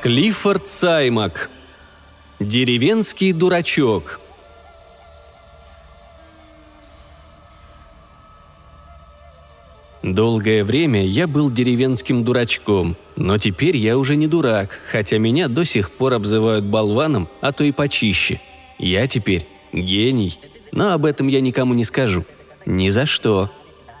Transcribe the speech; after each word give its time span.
Клиффорд 0.00 0.68
Саймак. 0.68 1.50
Деревенский 2.38 3.32
дурачок. 3.32 4.20
Долгое 10.04 10.62
время 10.62 11.04
я 11.04 11.26
был 11.26 11.50
деревенским 11.50 12.22
дурачком, 12.22 12.96
но 13.16 13.38
теперь 13.38 13.76
я 13.76 13.98
уже 13.98 14.14
не 14.14 14.28
дурак, 14.28 14.80
хотя 14.88 15.18
меня 15.18 15.48
до 15.48 15.64
сих 15.64 15.90
пор 15.90 16.14
обзывают 16.14 16.64
болваном, 16.64 17.28
а 17.40 17.50
то 17.50 17.64
и 17.64 17.72
почище. 17.72 18.40
Я 18.78 19.08
теперь 19.08 19.48
гений, 19.72 20.38
но 20.70 20.92
об 20.92 21.06
этом 21.06 21.26
я 21.26 21.40
никому 21.40 21.74
не 21.74 21.82
скажу. 21.82 22.24
Ни 22.66 22.90
за 22.90 23.04
что. 23.04 23.50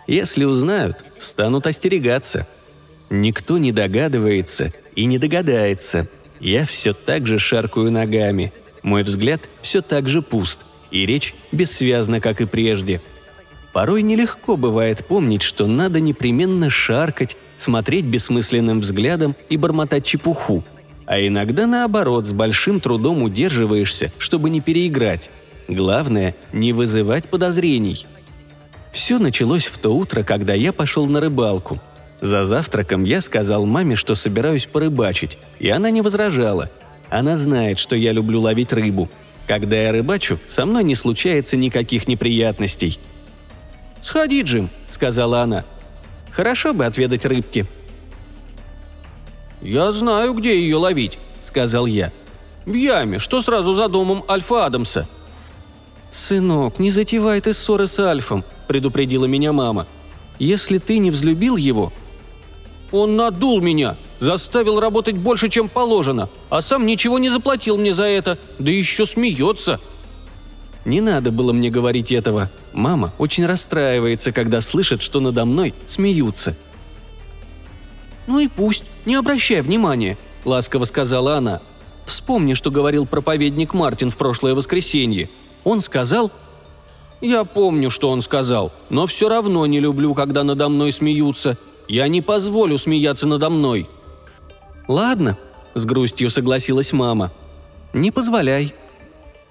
Если 0.06 0.44
узнают, 0.44 1.04
станут 1.18 1.66
остерегаться– 1.66 2.46
Никто 3.10 3.56
не 3.58 3.72
догадывается 3.72 4.72
и 4.94 5.06
не 5.06 5.18
догадается. 5.18 6.08
Я 6.40 6.64
все 6.64 6.92
так 6.92 7.26
же 7.26 7.38
шаркаю 7.38 7.90
ногами. 7.90 8.52
Мой 8.82 9.02
взгляд 9.02 9.48
все 9.62 9.80
так 9.80 10.08
же 10.08 10.22
пуст, 10.22 10.66
и 10.90 11.06
речь 11.06 11.34
бессвязна, 11.50 12.20
как 12.20 12.40
и 12.40 12.46
прежде. 12.46 13.00
Порой 13.72 14.02
нелегко 14.02 14.56
бывает 14.56 15.06
помнить, 15.06 15.42
что 15.42 15.66
надо 15.66 16.00
непременно 16.00 16.70
шаркать, 16.70 17.36
смотреть 17.56 18.04
бессмысленным 18.04 18.80
взглядом 18.80 19.36
и 19.48 19.56
бормотать 19.56 20.04
чепуху. 20.04 20.64
А 21.06 21.18
иногда 21.20 21.66
наоборот, 21.66 22.26
с 22.26 22.32
большим 22.32 22.80
трудом 22.80 23.22
удерживаешься, 23.22 24.12
чтобы 24.18 24.50
не 24.50 24.60
переиграть. 24.60 25.30
Главное– 25.66 26.34
не 26.52 26.72
вызывать 26.72 27.28
подозрений. 27.28 28.06
Все 28.92 29.18
началось 29.18 29.66
в 29.66 29.78
то 29.78 29.94
утро, 29.94 30.22
когда 30.22 30.54
я 30.54 30.72
пошел 30.72 31.06
на 31.06 31.20
рыбалку– 31.20 31.80
за 32.20 32.44
завтраком 32.44 33.04
я 33.04 33.20
сказал 33.20 33.64
маме, 33.64 33.94
что 33.94 34.14
собираюсь 34.14 34.66
порыбачить, 34.66 35.38
и 35.58 35.68
она 35.68 35.90
не 35.90 36.02
возражала. 36.02 36.70
Она 37.10 37.36
знает, 37.36 37.78
что 37.78 37.94
я 37.96 38.12
люблю 38.12 38.40
ловить 38.40 38.72
рыбу. 38.72 39.08
Когда 39.46 39.76
я 39.76 39.92
рыбачу, 39.92 40.38
со 40.46 40.66
мной 40.66 40.84
не 40.84 40.94
случается 40.94 41.56
никаких 41.56 42.08
неприятностей. 42.08 42.98
«Сходи, 44.02 44.42
Джим»,— 44.42 44.68
сказала 44.90 45.42
она. 45.42 45.64
«Хорошо 46.30 46.74
бы 46.74 46.84
отведать 46.84 47.24
рыбки». 47.24 47.66
«Я 49.62 49.90
знаю, 49.92 50.34
где 50.34 50.60
ее 50.60 50.76
ловить»,— 50.76 51.18
сказал 51.44 51.86
я. 51.86 52.12
«В 52.66 52.74
яме, 52.74 53.18
что 53.18 53.42
сразу 53.42 53.74
за 53.74 53.88
домом 53.88 54.24
Альфа 54.28 54.66
Адамса». 54.66 55.08
«Сынок, 56.10 56.78
не 56.78 56.90
затевай 56.90 57.40
ты 57.40 57.52
ссоры 57.52 57.86
с 57.86 57.98
Альфом»,— 57.98 58.44
предупредила 58.68 59.24
меня 59.24 59.52
мама. 59.52 59.86
«Если 60.38 60.78
ты 60.78 60.98
не 60.98 61.10
взлюбил 61.10 61.56
его, 61.56 61.92
он 62.92 63.16
надул 63.16 63.60
меня, 63.60 63.96
заставил 64.18 64.80
работать 64.80 65.16
больше, 65.16 65.48
чем 65.48 65.68
положено, 65.68 66.28
а 66.50 66.62
сам 66.62 66.86
ничего 66.86 67.18
не 67.18 67.28
заплатил 67.28 67.76
мне 67.76 67.94
за 67.94 68.04
это, 68.04 68.38
да 68.58 68.70
еще 68.70 69.06
смеется». 69.06 69.80
Не 70.84 71.02
надо 71.02 71.30
было 71.30 71.52
мне 71.52 71.68
говорить 71.68 72.12
этого. 72.12 72.50
Мама 72.72 73.12
очень 73.18 73.44
расстраивается, 73.44 74.32
когда 74.32 74.62
слышит, 74.62 75.02
что 75.02 75.20
надо 75.20 75.44
мной 75.44 75.74
смеются. 75.84 76.56
«Ну 78.26 78.38
и 78.38 78.48
пусть, 78.48 78.84
не 79.04 79.14
обращай 79.14 79.60
внимания»,— 79.60 80.16
ласково 80.44 80.84
сказала 80.84 81.36
она. 81.36 81.60
«Вспомни, 82.06 82.54
что 82.54 82.70
говорил 82.70 83.04
проповедник 83.04 83.74
Мартин 83.74 84.10
в 84.10 84.16
прошлое 84.16 84.54
воскресенье. 84.54 85.28
Он 85.62 85.82
сказал...» 85.82 86.30
«Я 87.20 87.44
помню, 87.44 87.90
что 87.90 88.10
он 88.10 88.22
сказал, 88.22 88.72
но 88.90 89.06
все 89.06 89.28
равно 89.28 89.66
не 89.66 89.80
люблю, 89.80 90.14
когда 90.14 90.44
надо 90.44 90.68
мной 90.68 90.92
смеются. 90.92 91.58
Я 91.88 92.06
не 92.08 92.20
позволю 92.20 92.78
смеяться 92.78 93.26
надо 93.26 93.50
мной». 93.50 93.88
«Ладно»,— 94.86 95.38
с 95.74 95.84
грустью 95.84 96.30
согласилась 96.30 96.92
мама. 96.92 97.32
«Не 97.92 98.10
позволяй». 98.10 98.74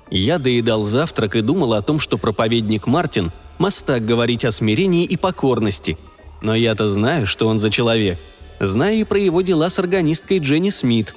Я 0.10 0.38
доедал 0.38 0.84
завтрак 0.84 1.36
и 1.36 1.42
думал 1.42 1.74
о 1.74 1.82
том, 1.82 2.00
что 2.00 2.18
проповедник 2.18 2.88
Мартин– 2.88 3.32
мастак 3.58 4.06
говорить 4.06 4.46
о 4.46 4.52
смирении 4.52 5.04
и 5.04 5.18
покорности. 5.18 5.98
Но 6.42 6.56
я-то 6.56 6.90
знаю, 6.90 7.26
что 7.26 7.48
он 7.48 7.60
за 7.60 7.70
человек. 7.72 8.20
Знаю 8.60 9.00
и 9.00 9.04
про 9.04 9.20
его 9.20 9.42
дела 9.42 9.70
с 9.70 9.80
органисткой 9.80 10.40
Дженни 10.40 10.70
Смит. 10.70 11.16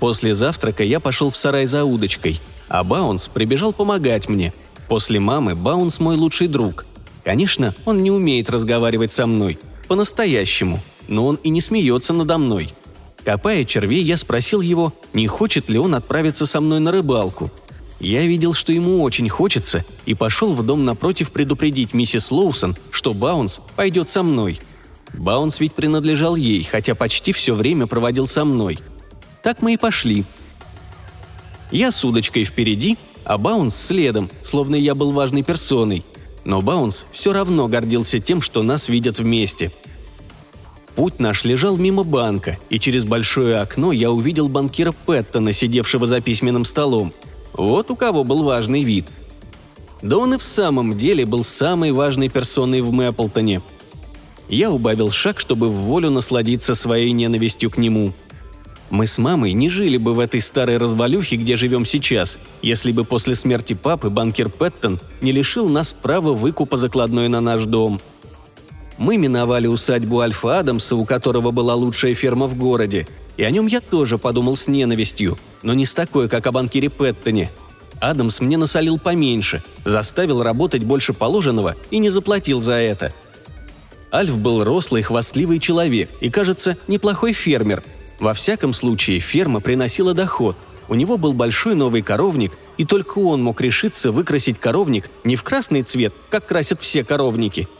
После 0.00 0.34
завтрака 0.34 0.84
я 0.84 1.00
пошел 1.00 1.30
в 1.30 1.36
сарай 1.36 1.66
за 1.66 1.84
удочкой, 1.84 2.40
а 2.68 2.82
Баунс 2.82 3.28
прибежал 3.28 3.72
помогать 3.72 4.28
мне. 4.28 4.52
После 4.88 5.20
мамы 5.20 5.54
Баунс 5.54 6.00
мой 6.00 6.16
лучший 6.16 6.48
друг. 6.48 6.86
Конечно, 7.24 7.74
он 7.84 8.02
не 8.02 8.10
умеет 8.10 8.48
разговаривать 8.48 9.12
со 9.12 9.26
мной– 9.26 9.58
по-настоящему, 9.88 10.80
но 11.08 11.26
он 11.26 11.36
и 11.36 11.50
не 11.50 11.60
смеется 11.60 12.12
надо 12.12 12.38
мной. 12.38 12.74
Копая 13.24 13.64
червей, 13.64 14.02
я 14.02 14.16
спросил 14.16 14.60
его, 14.60 14.92
не 15.12 15.26
хочет 15.26 15.68
ли 15.70 15.78
он 15.78 15.94
отправиться 15.94 16.46
со 16.46 16.60
мной 16.60 16.80
на 16.80 16.90
рыбалку. 16.90 17.50
Я 18.00 18.22
видел, 18.26 18.52
что 18.52 18.72
ему 18.72 19.02
очень 19.02 19.28
хочется, 19.28 19.84
и 20.06 20.14
пошел 20.14 20.54
в 20.54 20.66
дом 20.66 20.84
напротив 20.84 21.30
предупредить 21.30 21.94
миссис 21.94 22.32
Лоусон, 22.32 22.76
что 22.90 23.14
Баунс 23.14 23.60
пойдет 23.76 24.08
со 24.08 24.24
мной. 24.24 24.58
Баунс 25.14 25.60
ведь 25.60 25.74
принадлежал 25.74 26.34
ей, 26.34 26.64
хотя 26.64 26.96
почти 26.96 27.32
все 27.32 27.54
время 27.54 27.86
проводил 27.86 28.26
со 28.26 28.44
мной. 28.44 28.80
Так 29.44 29.62
мы 29.62 29.74
и 29.74 29.76
пошли. 29.76 30.24
Я 31.70 31.92
с 31.92 32.04
удочкой 32.04 32.44
впереди, 32.44 32.98
а 33.24 33.38
Баунс 33.38 33.76
следом, 33.76 34.30
словно 34.42 34.74
я 34.74 34.96
был 34.96 35.12
важной 35.12 35.44
персоной. 35.44 36.04
Но 36.44 36.60
Баунс 36.60 37.06
все 37.12 37.32
равно 37.32 37.68
гордился 37.68 38.20
тем, 38.20 38.40
что 38.40 38.62
нас 38.62 38.88
видят 38.88 39.18
вместе– 39.18 39.70
Путь 40.94 41.20
наш 41.20 41.44
лежал 41.44 41.76
мимо 41.78 42.02
банка, 42.02 42.58
и 42.68 42.78
через 42.78 43.04
большое 43.04 43.56
окно 43.56 43.92
я 43.92 44.10
увидел 44.10 44.48
банкира 44.48 44.92
Пэттона, 44.92 45.52
сидевшего 45.52 46.06
за 46.06 46.20
письменным 46.20 46.64
столом. 46.64 47.14
Вот 47.54 47.90
у 47.90 47.96
кого 47.96 48.24
был 48.24 48.42
важный 48.42 48.82
вид. 48.82 49.06
Да 50.02 50.18
он 50.18 50.34
и 50.34 50.38
в 50.38 50.42
самом 50.42 50.98
деле 50.98 51.24
был 51.24 51.44
самой 51.44 51.92
важной 51.92 52.28
персоной 52.28 52.82
в 52.82 52.92
Мэпплтоне. 52.92 53.62
Я 54.48 54.70
убавил 54.70 55.10
шаг, 55.10 55.40
чтобы 55.40 55.70
в 55.70 55.72
волю 55.72 56.10
насладиться 56.10 56.74
своей 56.74 57.12
ненавистью 57.12 57.70
к 57.70 57.78
нему. 57.78 58.12
Мы 58.92 59.08
с 59.08 59.18
мамой 59.18 59.52
не 59.52 59.68
жили 59.68 59.96
бы 59.96 60.14
в 60.14 60.20
этой 60.20 60.40
старой 60.40 60.76
развалюхе, 60.76 61.34
где 61.34 61.56
живем 61.56 61.84
сейчас, 61.84 62.38
если 62.62 62.92
бы 62.92 63.04
после 63.04 63.34
смерти 63.34 63.72
папы 63.72 64.08
банкир 64.08 64.48
Пэттон 64.48 65.00
не 65.20 65.32
лишил 65.32 65.68
нас 65.68 65.92
права 65.92 66.32
выкупа 66.32 66.76
закладной 66.76 67.26
на 67.26 67.40
наш 67.40 67.64
дом– 67.64 68.00
мы 69.02 69.16
миновали 69.16 69.66
усадьбу 69.66 70.20
Альфа 70.20 70.60
Адамса, 70.60 70.94
у 70.94 71.04
которого 71.04 71.50
была 71.50 71.74
лучшая 71.74 72.14
ферма 72.14 72.46
в 72.46 72.56
городе, 72.56 73.08
и 73.36 73.42
о 73.42 73.50
нем 73.50 73.66
я 73.66 73.80
тоже 73.80 74.16
подумал 74.16 74.54
с 74.54 74.68
ненавистью, 74.68 75.38
но 75.64 75.74
не 75.74 75.84
с 75.84 75.92
такой, 75.92 76.28
как 76.28 76.46
о 76.46 76.52
банкире 76.52 76.88
Пэттоне. 76.88 77.50
Адамс 78.00 78.40
мне 78.40 78.56
насолил 78.56 79.00
поменьше, 79.00 79.64
заставил 79.84 80.44
работать 80.44 80.84
больше 80.84 81.14
положенного 81.14 81.74
и 81.90 81.98
не 81.98 82.10
заплатил 82.10 82.60
за 82.60 82.74
это. 82.74 83.12
Альф 84.12 84.38
был 84.38 84.62
рослый, 84.62 85.02
хвастливый 85.02 85.58
человек 85.58 86.10
и, 86.20 86.30
кажется, 86.30 86.76
неплохой 86.86 87.32
фермер. 87.32 87.82
Во 88.22 88.32
всяком 88.32 88.72
случае, 88.72 89.20
ферма 89.20 89.60
приносила 89.60 90.14
доход. 90.14 90.56
У 90.88 90.94
него 90.94 91.18
был 91.18 91.34
большой 91.34 91.74
новый 91.74 92.00
коровник, 92.00 92.56
и 92.78 92.86
только 92.86 93.18
он 93.18 93.42
мог 93.42 93.60
решиться 93.60 94.12
выкрасить 94.12 94.58
коровник 94.58 95.10
не 95.24 95.36
в 95.36 95.42
красный 95.42 95.82
цвет, 95.82 96.14
как 96.30 96.46
красят 96.46 96.80
все 96.80 97.04
коровники– 97.04 97.68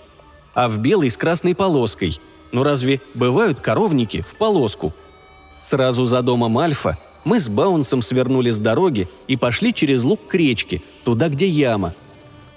а 0.54 0.68
в 0.68 0.78
белый 0.78 1.10
с 1.10 1.16
красной 1.16 1.54
полоской. 1.54 2.20
Но 2.50 2.64
разве 2.64 3.00
бывают 3.14 3.60
коровники 3.60 4.20
в 4.20 4.36
полоску? 4.36 4.92
Сразу 5.62 6.06
за 6.06 6.22
домом 6.22 6.58
Альфа 6.58 6.98
мы 7.24 7.38
с 7.38 7.48
Баунсом 7.48 8.02
свернули 8.02 8.50
с 8.50 8.58
дороги 8.58 9.08
и 9.28 9.36
пошли 9.36 9.72
через 9.72 10.02
луг 10.02 10.20
к 10.26 10.34
речке, 10.34 10.82
туда, 11.04 11.28
где 11.28 11.46
яма. 11.46 11.94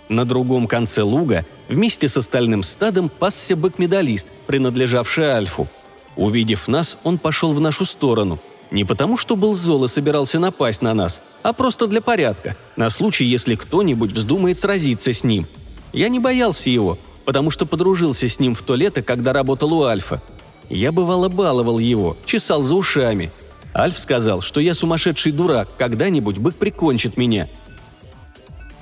На 0.10 0.26
другом 0.26 0.68
конце 0.68 1.04
луга 1.04 1.46
вместе 1.70 2.08
с 2.08 2.18
остальным 2.18 2.64
стадом 2.64 3.10
пасся 3.10 3.56
бык-медалист, 3.56 4.28
принадлежавший 4.48 5.26
Альфу. 5.26 5.68
Увидев 6.16 6.68
нас, 6.68 6.98
он 7.04 7.18
пошел 7.18 7.54
в 7.54 7.60
нашу 7.60 7.86
сторону. 7.86 8.40
Не 8.72 8.84
потому, 8.84 9.18
что 9.18 9.36
был 9.36 9.54
зол 9.54 9.86
и 9.86 9.88
собирался 9.88 10.40
напасть 10.40 10.82
на 10.82 10.94
нас, 10.94 11.22
а 11.44 11.54
просто 11.54 11.88
для 11.88 12.02
порядка, 12.02 12.56
на 12.76 12.90
случай, 12.90 13.26
если 13.26 13.56
кто-нибудь 13.56 14.12
вздумает 14.12 14.58
сразиться 14.58 15.14
с 15.14 15.24
ним. 15.24 15.46
Я 15.94 16.10
не 16.10 16.20
боялся 16.20 16.70
его, 16.70 16.98
потому 17.26 17.52
что 17.52 17.66
подружился 17.66 18.28
с 18.28 18.40
ним 18.40 18.56
в 18.56 18.62
то 18.62 18.76
лето, 18.76 19.02
когда 19.02 19.34
работал 19.34 19.74
у 19.74 19.84
Альфа. 19.84 20.22
Я 20.70 20.92
бывало 20.92 21.30
баловал 21.30 21.80
его, 21.80 22.18
чесал 22.26 22.64
за 22.64 22.76
ушами. 22.76 23.32
Альф 23.74 24.00
сказал, 24.00 24.42
что 24.42 24.60
я 24.60 24.74
сумасшедший 24.74 25.32
дурак, 25.32 25.70
когда-нибудь 25.78 26.40
бык 26.40 26.56
прикончит 26.56 27.18
меня. 27.18 27.50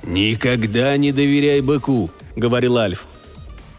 «Никогда 0.02 0.96
не 0.96 1.12
доверяй 1.12 1.60
быку»,— 1.60 2.10
говорил 2.36 2.78
Альф. 2.78 3.06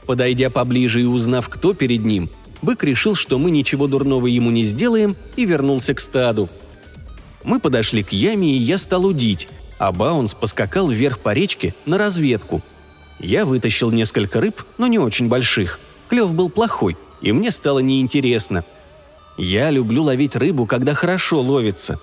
Подойдя 0.05 0.49
поближе 0.49 1.01
и 1.01 1.05
узнав, 1.05 1.49
кто 1.49 1.73
перед 1.73 2.03
ним, 2.03 2.29
бык 2.65 2.83
решил, 2.83 3.15
что 3.15 3.39
мы 3.39 3.51
ничего 3.51 3.87
дурного 3.87 4.27
ему 4.27 4.51
не 4.51 4.65
сделаем, 4.65 5.15
и 5.37 5.45
вернулся 5.45 5.93
к 5.93 6.01
стаду. 6.01 6.49
Мы 7.43 7.59
подошли 7.59 8.03
к 8.03 8.11
яме, 8.11 8.51
и 8.51 8.57
я 8.57 8.77
стал 8.77 9.05
удить, 9.05 9.47
а 9.77 9.91
Баунс 9.91 10.33
поскакал 10.33 10.89
вверх 10.89 11.19
по 11.19 11.33
речке 11.33 11.73
на 11.85 11.97
разведку— 11.97 12.61
я 13.19 13.45
вытащил 13.45 13.91
несколько 13.91 14.41
рыб, 14.41 14.63
но 14.77 14.87
не 14.87 14.99
очень 14.99 15.27
больших. 15.27 15.79
Клев 16.09 16.33
был 16.33 16.49
плохой, 16.49 16.97
и 17.21 17.31
мне 17.31 17.51
стало 17.51 17.79
неинтересно. 17.79 18.63
Я 19.37 19.69
люблю 19.69 20.03
ловить 20.03 20.35
рыбу, 20.35 20.65
когда 20.65 20.93
хорошо 20.93 21.41
ловится. 21.41 21.99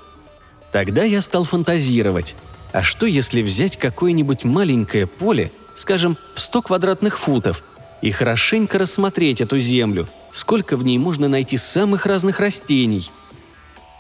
Тогда 0.73 1.05
я 1.05 1.21
стал 1.21 1.45
фантазировать. 1.45 2.35
А 2.73 2.83
что, 2.83 3.07
если 3.07 3.43
взять 3.43 3.77
какое-нибудь 3.77 4.45
маленькое 4.45 5.07
поле, 5.07 5.53
скажем, 5.75 6.17
в 6.35 6.41
100 6.41 6.63
квадратных 6.63 7.19
футов, 7.19 7.63
и 8.03 8.11
хорошенько 8.11 8.79
рассмотреть 8.79 9.41
эту 9.41 9.59
землю, 9.59 10.09
сколько 10.31 10.77
в 10.77 10.85
ней 10.85 10.99
можно 10.99 11.29
найти 11.29 11.57
самых 11.57 12.05
разных 12.05 12.41
растений? 12.41 13.11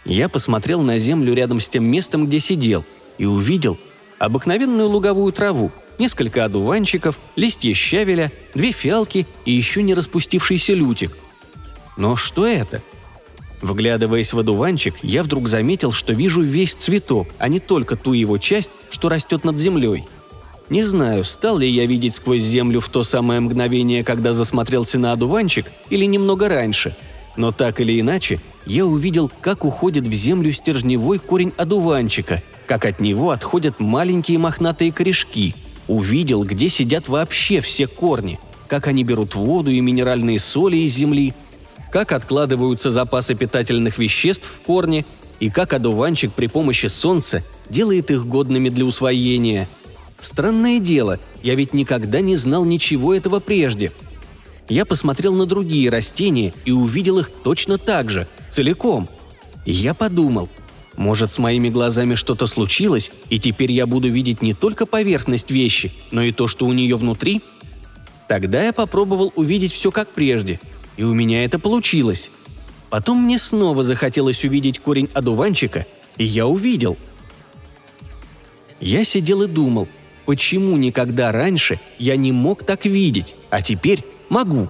Я 0.05 0.29
посмотрел 0.29 0.83
на 0.83 0.99
землю 0.99 1.33
рядом 1.33 1.61
с 1.61 1.69
тем 1.69 1.85
местом, 1.85 2.27
где 2.27 2.41
сидел, 2.41 2.85
и 3.17 3.25
увидел 3.25 3.79
обыкновенную 4.19 4.89
луговую 4.89 5.33
траву, 5.33 5.71
несколько 5.99 6.45
одуванчиков, 6.45 7.19
листья 7.37 7.73
щавеля, 7.73 8.33
две 8.55 8.73
фиалки 8.73 9.27
и 9.45 9.53
еще 9.53 9.83
не 9.83 9.95
распустившийся 9.95 10.75
лютик. 10.75 11.17
Но 11.97 12.17
что 12.17 12.47
это? 12.47 12.83
Вглядываясь 13.61 14.33
в 14.33 14.39
одуванчик, 14.39 14.97
я 15.03 15.23
вдруг 15.23 15.47
заметил, 15.47 15.93
что 15.93 16.13
вижу 16.13 16.43
весь 16.43 16.75
цветок, 16.75 17.29
а 17.39 17.49
не 17.49 17.61
только 17.61 17.95
ту 17.95 18.13
его 18.13 18.39
часть, 18.39 18.71
что 18.91 19.09
растет 19.09 19.45
над 19.45 19.57
землей. 19.59 20.05
Не 20.73 20.85
знаю, 20.85 21.23
стал 21.25 21.59
ли 21.59 21.69
я 21.69 21.85
видеть 21.85 22.15
сквозь 22.15 22.41
землю 22.41 22.81
в 22.81 22.89
то 22.89 23.03
самое 23.03 23.41
мгновение, 23.41 24.03
когда 24.03 24.33
засмотрелся 24.33 24.99
на 24.99 25.13
одуванчик, 25.13 25.71
или 25.91 26.07
немного 26.07 26.49
раньше. 26.49 26.97
Но 27.37 27.53
так 27.53 27.79
или 27.79 28.01
иначе, 28.01 28.41
я 28.65 28.87
увидел, 28.87 29.31
как 29.43 29.67
уходит 29.67 30.07
в 30.07 30.15
землю 30.15 30.51
стержневой 30.51 31.19
корень 31.19 31.53
одуванчика, 31.59 32.43
как 32.67 32.87
от 32.87 33.01
него 33.01 33.33
отходят 33.33 33.81
маленькие 33.81 34.39
мохнатые 34.39 34.93
корешки. 34.93 35.55
Увидел, 35.89 36.43
где 36.43 36.71
сидят 36.71 37.07
вообще 37.07 37.61
все 37.61 37.87
корни, 37.87 38.41
как 38.67 38.87
они 38.87 39.05
берут 39.05 39.35
воду 39.35 39.71
и 39.71 39.79
минеральные 39.79 40.39
соли 40.39 40.79
из 40.79 40.95
земли, 40.95 41.35
как 41.91 42.13
откладываются 42.13 42.91
запасы 42.91 43.35
питательных 43.35 43.99
веществ 43.99 44.47
в 44.47 44.63
корне 44.63 45.05
и 45.39 45.51
как 45.51 45.75
одуванчик 45.75 46.33
при 46.33 46.47
помощи 46.47 46.87
солнца 46.87 47.45
делает 47.69 48.11
их 48.11 48.27
годными 48.27 48.71
для 48.71 48.87
усвоения. 48.87 49.69
Странное 50.23 50.81
дело, 50.81 51.21
я 51.43 51.55
ведь 51.55 51.75
никогда 51.75 52.23
не 52.23 52.37
знал 52.37 52.65
ничего 52.65 53.15
этого 53.15 53.41
прежде. 53.41 53.93
Я 54.71 54.87
посмотрел 54.87 55.35
на 55.35 55.45
другие 55.45 55.91
растения 55.91 56.55
и 56.65 56.73
увидел 56.73 57.19
их 57.19 57.31
точно 57.31 57.77
так 57.77 58.09
же, 58.09 58.27
целиком. 58.49 59.07
Я 59.67 59.93
подумал, 59.93 60.49
может, 60.97 61.31
с 61.31 61.37
моими 61.37 61.69
глазами 61.69 62.15
что-то 62.15 62.47
случилось, 62.47 63.13
и 63.29 63.39
теперь 63.39 63.73
я 63.73 63.87
буду 63.87 64.09
видеть 64.09 64.41
не 64.41 64.55
только 64.55 64.87
поверхность 64.87 65.51
вещи, 65.51 65.93
но 66.11 66.23
и 66.23 66.33
то, 66.33 66.49
что 66.49 66.65
у 66.65 66.73
нее 66.73 66.97
внутри? 66.97 67.43
Тогда 68.29 68.63
я 68.63 68.73
попробовал 68.73 69.31
увидеть 69.37 69.73
все 69.73 69.91
как 69.91 70.09
прежде– 70.09 70.59
и 70.97 71.05
у 71.05 71.15
меня 71.15 71.45
это 71.45 71.59
получилось. 71.59 72.31
Потом 72.91 73.23
мне 73.25 73.39
снова 73.39 73.85
захотелось 73.85 74.45
увидеть 74.45 74.79
корень 74.79 75.09
одуванчика, 75.15 75.87
и 76.19 76.25
я 76.25 76.47
увидел. 76.47 76.99
Я 78.81 79.05
сидел 79.05 79.43
и 79.43 79.47
думал, 79.47 79.89
почему 80.32 80.79
никогда 80.79 81.31
раньше 81.31 81.79
я 81.99 82.17
не 82.17 82.32
мог 82.32 82.64
так 82.64 82.87
видеть, 82.87 83.34
а 83.50 83.61
теперь 83.61 84.02
могу. 84.31 84.69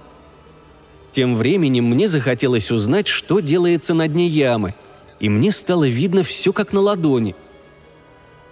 Тем 1.13 1.37
временем 1.37 1.85
мне 1.85 2.09
захотелось 2.09 2.69
узнать, 2.69 3.07
что 3.07 3.39
делается 3.39 3.93
на 3.93 4.09
дне 4.09 4.27
ямы, 4.27 4.75
и 5.21 5.29
мне 5.29 5.53
стало 5.53 5.87
видно 5.87 6.21
все 6.23 6.51
как 6.51 6.73
на 6.73 6.81
ладони. 6.81 7.33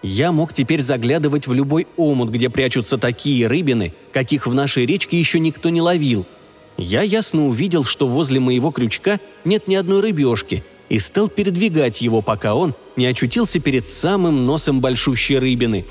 Я 0.01 0.31
мог 0.31 0.53
теперь 0.53 0.79
заглядывать 0.79 1.47
в 1.47 1.53
любой 1.53 1.85
омут, 1.97 2.29
где 2.29 2.49
прячутся 2.49 2.97
такие 2.97 3.45
рыбины, 3.45 3.93
каких 4.13 4.47
в 4.47 4.53
нашей 4.53 4.85
речке 4.85 5.19
еще 5.19 5.37
никто 5.41 5.67
не 5.67 5.81
ловил– 5.81 6.25
я 6.77 7.01
ясно 7.01 7.45
увидел, 7.47 7.83
что 7.83 8.07
возле 8.07 8.39
моего 8.39 8.71
крючка 8.71 9.19
нет 9.43 9.67
ни 9.67 9.75
одной 9.75 9.99
рыбешки, 9.99 10.63
и 10.87 10.97
стал 10.97 11.27
передвигать 11.27 12.01
его, 12.01 12.21
пока 12.21 12.55
он 12.55 12.73
не 12.95 13.05
очутился 13.05 13.59
перед 13.59 13.85
самым 13.85 14.45
носом 14.45 14.79
большущей 14.79 15.37
рыбины. 15.37 15.85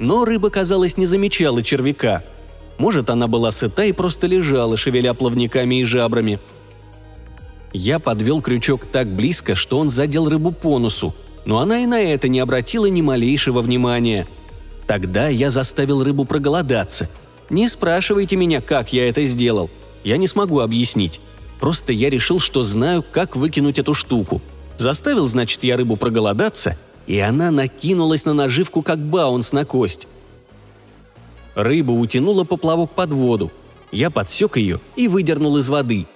Но 0.00 0.24
рыба, 0.24 0.50
казалось, 0.50 0.96
не 0.96 1.06
замечала 1.06 1.62
червяка. 1.62 2.24
Может, 2.78 3.08
она 3.08 3.28
была 3.28 3.52
сыта 3.52 3.84
и 3.84 3.92
просто 3.92 4.26
лежала, 4.26 4.76
шевеля 4.76 5.14
плавниками 5.14 5.80
и 5.80 5.84
жабрами. 5.84 6.40
Я 7.72 8.00
подвел 8.00 8.42
крючок 8.42 8.86
так 8.86 9.06
близко, 9.06 9.54
что 9.54 9.78
он 9.78 9.90
задел 9.90 10.28
рыбу 10.28 10.50
по 10.50 10.80
носу, 10.80 11.14
но 11.44 11.60
она 11.60 11.78
и 11.78 11.86
на 11.86 12.00
это 12.00 12.26
не 12.26 12.40
обратила 12.40 12.86
ни 12.86 13.00
малейшего 13.00 13.60
внимания. 13.60 14.26
Тогда 14.88 15.28
я 15.28 15.50
заставил 15.50 16.02
рыбу 16.02 16.24
проголодаться. 16.24 17.08
Не 17.48 17.68
спрашивайте 17.68 18.34
меня, 18.34 18.60
как 18.60 18.92
я 18.92 19.08
это 19.08 19.24
сделал– 19.24 19.70
я 20.04 20.16
не 20.16 20.26
смогу 20.26 20.60
объяснить. 20.60 21.20
Просто 21.60 21.92
я 21.92 22.08
решил, 22.08 22.40
что 22.40 22.62
знаю, 22.62 23.04
как 23.10 23.36
выкинуть 23.36 23.78
эту 23.78 23.94
штуку. 23.94 24.40
Заставил, 24.78 25.28
значит, 25.28 25.62
я 25.62 25.76
рыбу 25.76 25.96
проголодаться, 25.96 26.78
и 27.10 27.18
она 27.18 27.50
накинулась 27.50 28.24
на 28.24 28.34
наживку, 28.34 28.82
как 28.82 29.00
баунс 29.00 29.52
на 29.52 29.64
кость. 29.64 30.06
Рыба 31.56 31.90
утянула 31.90 32.44
поплавок 32.44 32.92
под 32.92 33.12
воду. 33.12 33.50
Я 33.90 34.10
подсек 34.10 34.56
ее 34.56 34.78
и 34.94 35.08
выдернул 35.08 35.56
из 35.56 35.68
воды. 35.68 36.06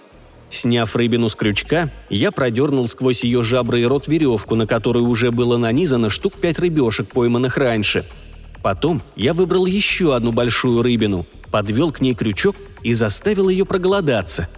Сняв 0.50 0.94
рыбину 0.94 1.28
с 1.28 1.34
крючка, 1.34 1.90
я 2.10 2.30
продернул 2.30 2.86
сквозь 2.86 3.24
ее 3.24 3.42
жабры 3.42 3.80
и 3.80 3.84
рот 3.84 4.06
веревку, 4.06 4.54
на 4.54 4.68
которую 4.68 5.06
уже 5.06 5.32
было 5.32 5.56
нанизано 5.56 6.10
штук 6.10 6.34
пять 6.34 6.60
рыбешек, 6.60 7.08
пойманных 7.08 7.56
раньше– 7.56 8.06
Потом 8.64 9.02
я 9.14 9.34
выбрал 9.34 9.66
еще 9.66 10.16
одну 10.16 10.32
большую 10.32 10.80
рыбину, 10.80 11.26
подвел 11.50 11.92
к 11.92 12.00
ней 12.00 12.14
крючок 12.14 12.56
и 12.82 12.94
заставил 12.94 13.50
ее 13.50 13.66
проголодаться. 13.66 14.48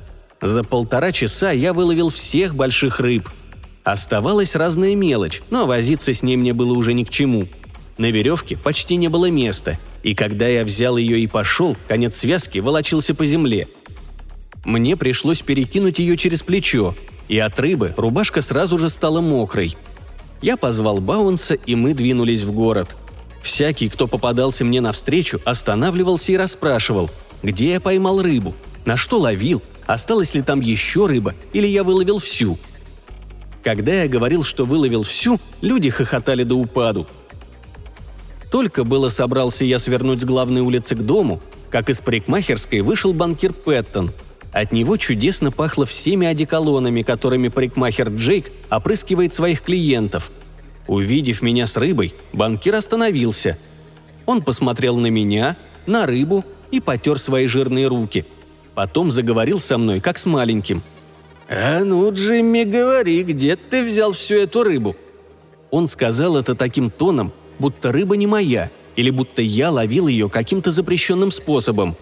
За 0.41 0.63
полтора 0.63 1.11
часа 1.11 1.51
я 1.51 1.73
выловил 1.73 2.09
всех 2.11 2.55
больших 2.55 3.01
рыб. 3.01 3.29
Оставалась 3.87 4.57
разная 4.57 4.97
мелочь, 4.97 5.43
но 5.49 5.65
возиться 5.65 6.13
с 6.13 6.25
ней 6.25 6.37
мне 6.37 6.53
было 6.53 6.77
уже 6.77 6.93
ни 6.93 7.05
к 7.05 7.09
чему. 7.09 7.47
На 7.99 8.11
веревке 8.11 8.57
почти 8.57 8.97
не 8.97 9.07
было 9.07 9.31
места, 9.31 9.79
и 10.03 10.13
когда 10.13 10.49
я 10.49 10.65
взял 10.65 10.97
ее 10.97 11.21
и 11.21 11.29
пошел, 11.29 11.77
конец 11.87 12.17
связки 12.17 12.59
волочился 12.59 13.15
по 13.15 13.25
земле. 13.25 13.69
Мне 14.65 14.97
пришлось 14.97 15.41
перекинуть 15.41 16.01
ее 16.01 16.17
через 16.17 16.43
плечо, 16.43 16.97
и 17.29 17.39
от 17.39 17.61
рыбы 17.61 17.95
рубашка 17.97 18.43
сразу 18.43 18.77
же 18.77 18.89
стала 18.89 19.21
мокрой. 19.21 19.77
Я 20.43 20.57
позвал 20.57 21.01
Баунса, 21.01 21.55
и 21.55 21.77
мы 21.77 21.95
двинулись 21.95 22.43
в 22.43 22.51
город– 22.53 22.97
Всякий, 23.47 23.89
кто 23.89 24.09
попадался 24.09 24.65
мне 24.65 24.81
навстречу, 24.81 25.41
останавливался 25.45 26.33
и 26.33 26.37
расспрашивал, 26.37 27.13
где 27.45 27.75
я 27.75 27.81
поймал 27.81 28.21
рыбу, 28.21 28.57
на 28.85 28.97
что 28.97 29.21
ловил, 29.21 29.63
осталась 29.87 30.35
ли 30.35 30.43
там 30.43 30.61
еще 30.61 31.07
рыба 31.07 31.33
или 31.53 31.69
я 31.69 31.85
выловил 31.85 32.19
всю. 32.19 32.59
Когда 33.67 34.03
я 34.03 34.09
говорил, 34.09 34.45
что 34.45 34.65
выловил 34.65 35.03
всю, 35.03 35.41
люди 35.61 35.91
хохотали 35.91 36.45
до 36.45 36.55
упаду. 36.55 37.05
Только 38.53 38.85
было 38.85 39.09
собрался 39.09 39.65
я 39.65 39.81
свернуть 39.81 40.21
с 40.21 40.25
главной 40.25 40.61
улицы 40.61 40.95
к 40.95 41.01
дому, 41.01 41.41
как 41.69 41.91
из 41.91 42.01
парикмахерской 42.01 42.83
вышел 42.83 43.13
банкир 43.13 43.53
Пэттон. 43.53 44.13
От 44.53 44.71
него 44.71 44.97
чудесно 44.97 45.51
пахло 45.51 45.85
всеми 45.85 46.29
одеколонами, 46.29 47.03
которыми 47.03 47.49
парикмахер 47.49 48.11
Джейк 48.11 48.53
опрыскивает 48.71 49.35
своих 49.35 49.63
клиентов– 49.63 50.31
Увидев 50.87 51.43
меня 51.43 51.67
с 51.67 51.77
рыбой, 51.77 52.15
банкир 52.33 52.77
остановился. 52.77 53.59
Он 54.25 54.43
посмотрел 54.43 54.97
на 54.99 55.09
меня, 55.09 55.57
на 55.87 56.07
рыбу 56.07 56.45
и 56.71 56.79
потер 56.79 57.19
свои 57.19 57.49
жирные 57.49 57.89
руки. 57.89 58.25
Потом 58.77 59.11
заговорил 59.11 59.59
со 59.59 59.79
мной, 59.79 59.99
как 59.99 60.19
с 60.19 60.27
маленьким. 60.27 60.85
«А 61.49 61.85
ну, 61.85 62.13
Джимми, 62.13 62.65
говори, 62.65 63.23
где 63.23 63.57
ты 63.57 63.85
взял 63.85 64.13
всю 64.13 64.37
эту 64.37 64.65
рыбу?» 64.65 64.97
Он 65.71 65.87
сказал 65.87 66.37
это 66.37 66.55
таким 66.55 66.91
тоном, 66.91 67.33
будто 67.59 67.93
рыба 67.93 68.17
не 68.17 68.27
моя, 68.27 68.71
или 68.97 69.11
будто 69.11 69.43
я 69.43 69.71
ловил 69.71 70.09
ее 70.09 70.29
каким-то 70.29 70.73
запрещенным 70.73 71.31
способом. 71.31 71.97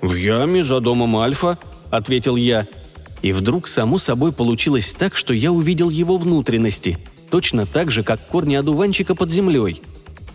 «В 0.00 0.14
яме 0.14 0.62
за 0.62 0.80
домом 0.80 1.16
Альфа»,— 1.16 1.58
ответил 1.90 2.36
я. 2.36 2.66
И 3.22 3.32
вдруг 3.32 3.68
само 3.68 3.98
собой 3.98 4.32
получилось 4.32 4.92
так, 4.92 5.16
что 5.16 5.32
я 5.32 5.50
увидел 5.50 5.88
его 5.88 6.16
внутренности— 6.18 6.98
точно 7.34 7.66
так 7.66 7.90
же, 7.90 8.04
как 8.04 8.24
корни 8.28 8.54
одуванчика 8.54 9.16
под 9.16 9.28
землей. 9.28 9.82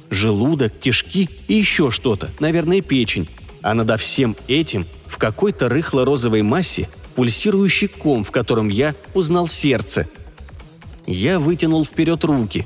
Желудок, 0.10 0.74
кишки 0.80 1.30
и 1.48 1.54
еще 1.54 1.92
что-то, 1.92 2.30
наверное, 2.42 2.82
печень. 2.82 3.30
А 3.62 3.74
над 3.74 3.98
всем 4.02 4.36
этим 4.50 4.86
в 5.06 5.18
какой-то 5.18 5.70
рыхло-розовой 5.70 6.42
массе 6.42 6.90
пульсирующий 7.20 7.90
ком, 7.90 8.24
в 8.24 8.32
котором 8.32 8.70
я 8.70 8.96
узнал 9.14 9.50
сердце. 9.50 10.08
Я 11.06 11.38
вытянул 11.38 11.84
вперед 11.84 12.24
руки. 12.24 12.66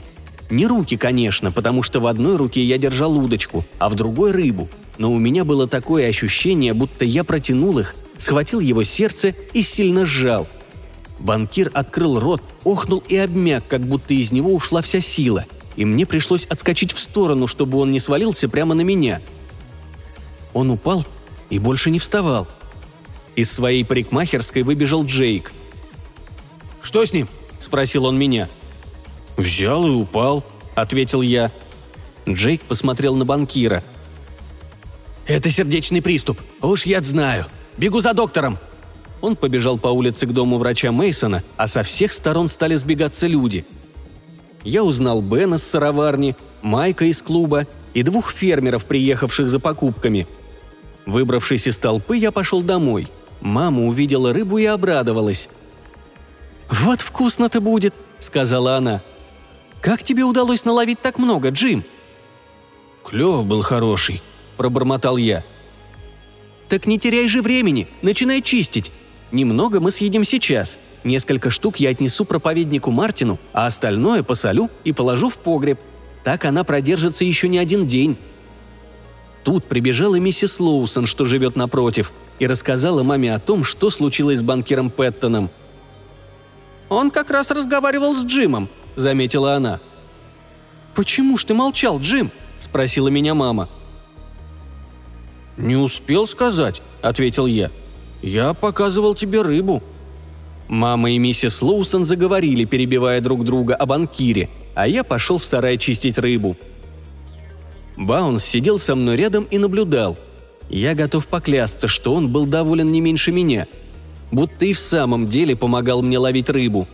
Не 0.51 0.67
руки, 0.67 0.95
конечно, 0.95 1.51
потому 1.51 1.81
что 1.81 2.00
в 2.00 2.05
одной 2.05 2.36
руке 2.36 2.63
я 2.63 2.77
держал 2.77 3.17
удочку, 3.17 3.65
а 3.79 3.89
в 3.89 3.95
другой– 3.95 4.31
рыбу. 4.33 4.69
Но 5.00 5.12
у 5.12 5.17
меня 5.17 5.43
было 5.43 5.67
такое 5.67 6.07
ощущение, 6.07 6.75
будто 6.75 7.03
я 7.03 7.24
протянул 7.24 7.79
их, 7.79 7.95
схватил 8.17 8.60
его 8.60 8.83
сердце 8.83 9.33
и 9.53 9.63
сильно 9.63 10.05
сжал– 10.05 10.48
Банкир 11.19 11.72
открыл 11.74 12.19
рот, 12.19 12.43
охнул 12.63 13.01
и 13.07 13.15
обмяк, 13.15 13.65
как 13.67 13.81
будто 13.81 14.13
из 14.13 14.31
него 14.31 14.53
ушла 14.53 14.83
вся 14.83 15.00
сила, 15.00 15.45
и 15.77 15.86
мне 15.86 16.05
пришлось 16.05 16.45
отскочить 16.45 16.91
в 16.91 17.00
сторону, 17.00 17.48
чтобы 17.48 17.79
он 17.79 17.91
не 17.91 18.00
свалился 18.00 18.48
прямо 18.50 18.75
на 18.75 18.81
меня. 18.81 19.19
Он 20.53 20.69
упал 20.69 21.05
и 21.50 21.57
больше 21.57 21.89
не 21.89 21.98
вставал. 21.98 22.48
Из 23.35 23.51
своей 23.51 23.83
парикмахерской 23.83 24.63
выбежал 24.63 25.05
Джейк. 25.05 25.51
«Что 26.81 27.03
с 27.03 27.13
ним?»– 27.13 27.27
спросил 27.59 28.05
он 28.05 28.17
меня. 28.17 28.49
«Взял 29.37 29.87
и 29.87 29.89
упал»,– 29.89 30.45
ответил 30.75 31.21
я. 31.21 31.51
Джейк 32.27 32.61
посмотрел 32.61 33.15
на 33.15 33.25
банкира. 33.25 33.83
«Это 35.25 35.49
сердечный 35.49 36.01
приступ. 36.01 36.39
Уж 36.61 36.85
я 36.85 37.01
знаю. 37.01 37.45
Бегу 37.77 37.99
за 37.99 38.13
доктором!» 38.13 38.59
Он 39.21 39.35
побежал 39.35 39.77
по 39.77 39.87
улице 39.87 40.27
к 40.27 40.33
дому 40.33 40.57
врача 40.57 40.91
Мейсона, 40.91 41.43
а 41.55 41.67
со 41.67 41.81
всех 41.83 42.11
сторон 42.11 42.49
стали 42.49 42.75
сбегаться 42.75 43.25
люди. 43.25 43.65
Я 44.63 44.83
узнал 44.83 45.21
Бена 45.21 45.57
с 45.57 45.63
сыроварни, 45.63 46.35
Майка 46.61 47.05
из 47.05 47.21
клуба 47.21 47.65
и 47.93 48.03
двух 48.03 48.31
фермеров, 48.31 48.85
приехавших 48.85 49.49
за 49.49 49.59
покупками. 49.59 50.27
Выбравшись 51.05 51.67
из 51.67 51.77
толпы, 51.77 52.17
я 52.17 52.31
пошел 52.31 52.61
домой. 52.61 53.07
Мама 53.43 53.85
увидела 53.85 54.31
рыбу 54.33 54.57
и 54.57 54.65
обрадовалась. 54.65 55.50
«Вот 56.69 57.01
вкусно-то 57.01 57.59
будет»,— 57.59 57.93
сказала 58.19 58.77
она. 58.77 59.03
«Как 59.81 60.01
тебе 60.01 60.23
удалось 60.23 60.63
наловить 60.63 61.01
так 61.01 61.19
много, 61.19 61.50
Джим?» 61.50 61.83
«Клев 63.03 63.45
был 63.45 63.62
хороший»,— 63.62 64.23
пробормотал 64.57 65.17
я. 65.17 65.43
«Так 66.69 66.88
не 66.88 66.97
теряй 66.97 67.27
же 67.27 67.41
времени, 67.41 67.89
начинай 68.01 68.41
чистить. 68.41 68.93
Немного 69.33 69.81
мы 69.81 69.91
съедим 69.91 70.23
сейчас. 70.23 70.79
Несколько 71.03 71.50
штук 71.50 71.77
я 71.81 71.89
отнесу 71.89 72.23
проповеднику 72.23 72.91
Мартину, 72.91 73.39
а 73.51 73.65
остальное 73.65 74.23
посолю 74.23 74.69
и 74.85 74.93
положу 74.93 75.27
в 75.27 75.38
погреб. 75.38 75.81
Так 76.23 76.45
она 76.45 76.63
продержится 76.63 77.25
еще 77.25 77.50
не 77.50 77.57
один 77.57 77.88
день». 77.88 78.15
Тут 79.43 79.65
прибежала 79.65 80.15
миссис 80.15 80.59
Лоусон, 80.59 81.05
что 81.05 81.25
живет 81.25 81.55
напротив, 81.55 82.12
и 82.39 82.47
рассказала 82.47 83.03
маме 83.03 83.33
о 83.33 83.39
том, 83.39 83.63
что 83.63 83.89
случилось 83.89 84.39
с 84.39 84.43
банкиром 84.43 84.89
Пэттоном. 84.89 85.50
«Он 86.89 87.12
как 87.12 87.29
раз 87.29 87.51
разговаривал 87.51 88.15
с 88.15 88.23
Джимом»,— 88.25 88.69
заметила 88.95 89.55
она. 89.55 89.79
«Почему 90.95 91.38
ж 91.38 91.43
ты 91.43 91.53
молчал, 91.53 92.00
Джим?»— 92.00 92.31
спросила 92.59 93.09
меня 93.09 93.33
мама. 93.33 93.67
«Не 95.57 95.75
успел 95.75 96.27
сказать»,— 96.27 96.81
ответил 97.01 97.45
я. 97.45 97.69
«Я 98.21 98.53
показывал 98.53 99.15
тебе 99.15 99.41
рыбу». 99.41 99.83
Мама 100.67 101.12
и 101.12 101.17
миссис 101.17 101.62
Лоусон 101.62 102.05
заговорили, 102.05 102.63
перебивая 102.63 103.21
друг 103.21 103.43
друга 103.43 103.75
о 103.75 103.85
банкире, 103.85 104.50
а 104.75 104.88
я 104.88 105.03
пошел 105.03 105.38
в 105.38 105.45
сарай 105.45 105.77
чистить 105.77 106.17
рыбу. 106.17 106.55
Баунс 107.97 108.43
сидел 108.43 108.79
со 108.79 108.95
мной 108.95 109.15
рядом 109.15 109.43
и 109.45 109.57
наблюдал. 109.57 110.17
Я 110.69 110.95
готов 110.95 111.27
поклясться, 111.27 111.88
что 111.88 112.13
он 112.13 112.29
был 112.29 112.45
доволен 112.45 112.91
не 112.91 113.01
меньше 113.01 113.31
меня. 113.31 113.67
Будто 114.31 114.65
и 114.65 114.73
в 114.73 114.79
самом 114.79 115.27
деле 115.27 115.55
помогал 115.55 116.01
мне 116.01 116.17
ловить 116.17 116.50
рыбу. 116.50 116.88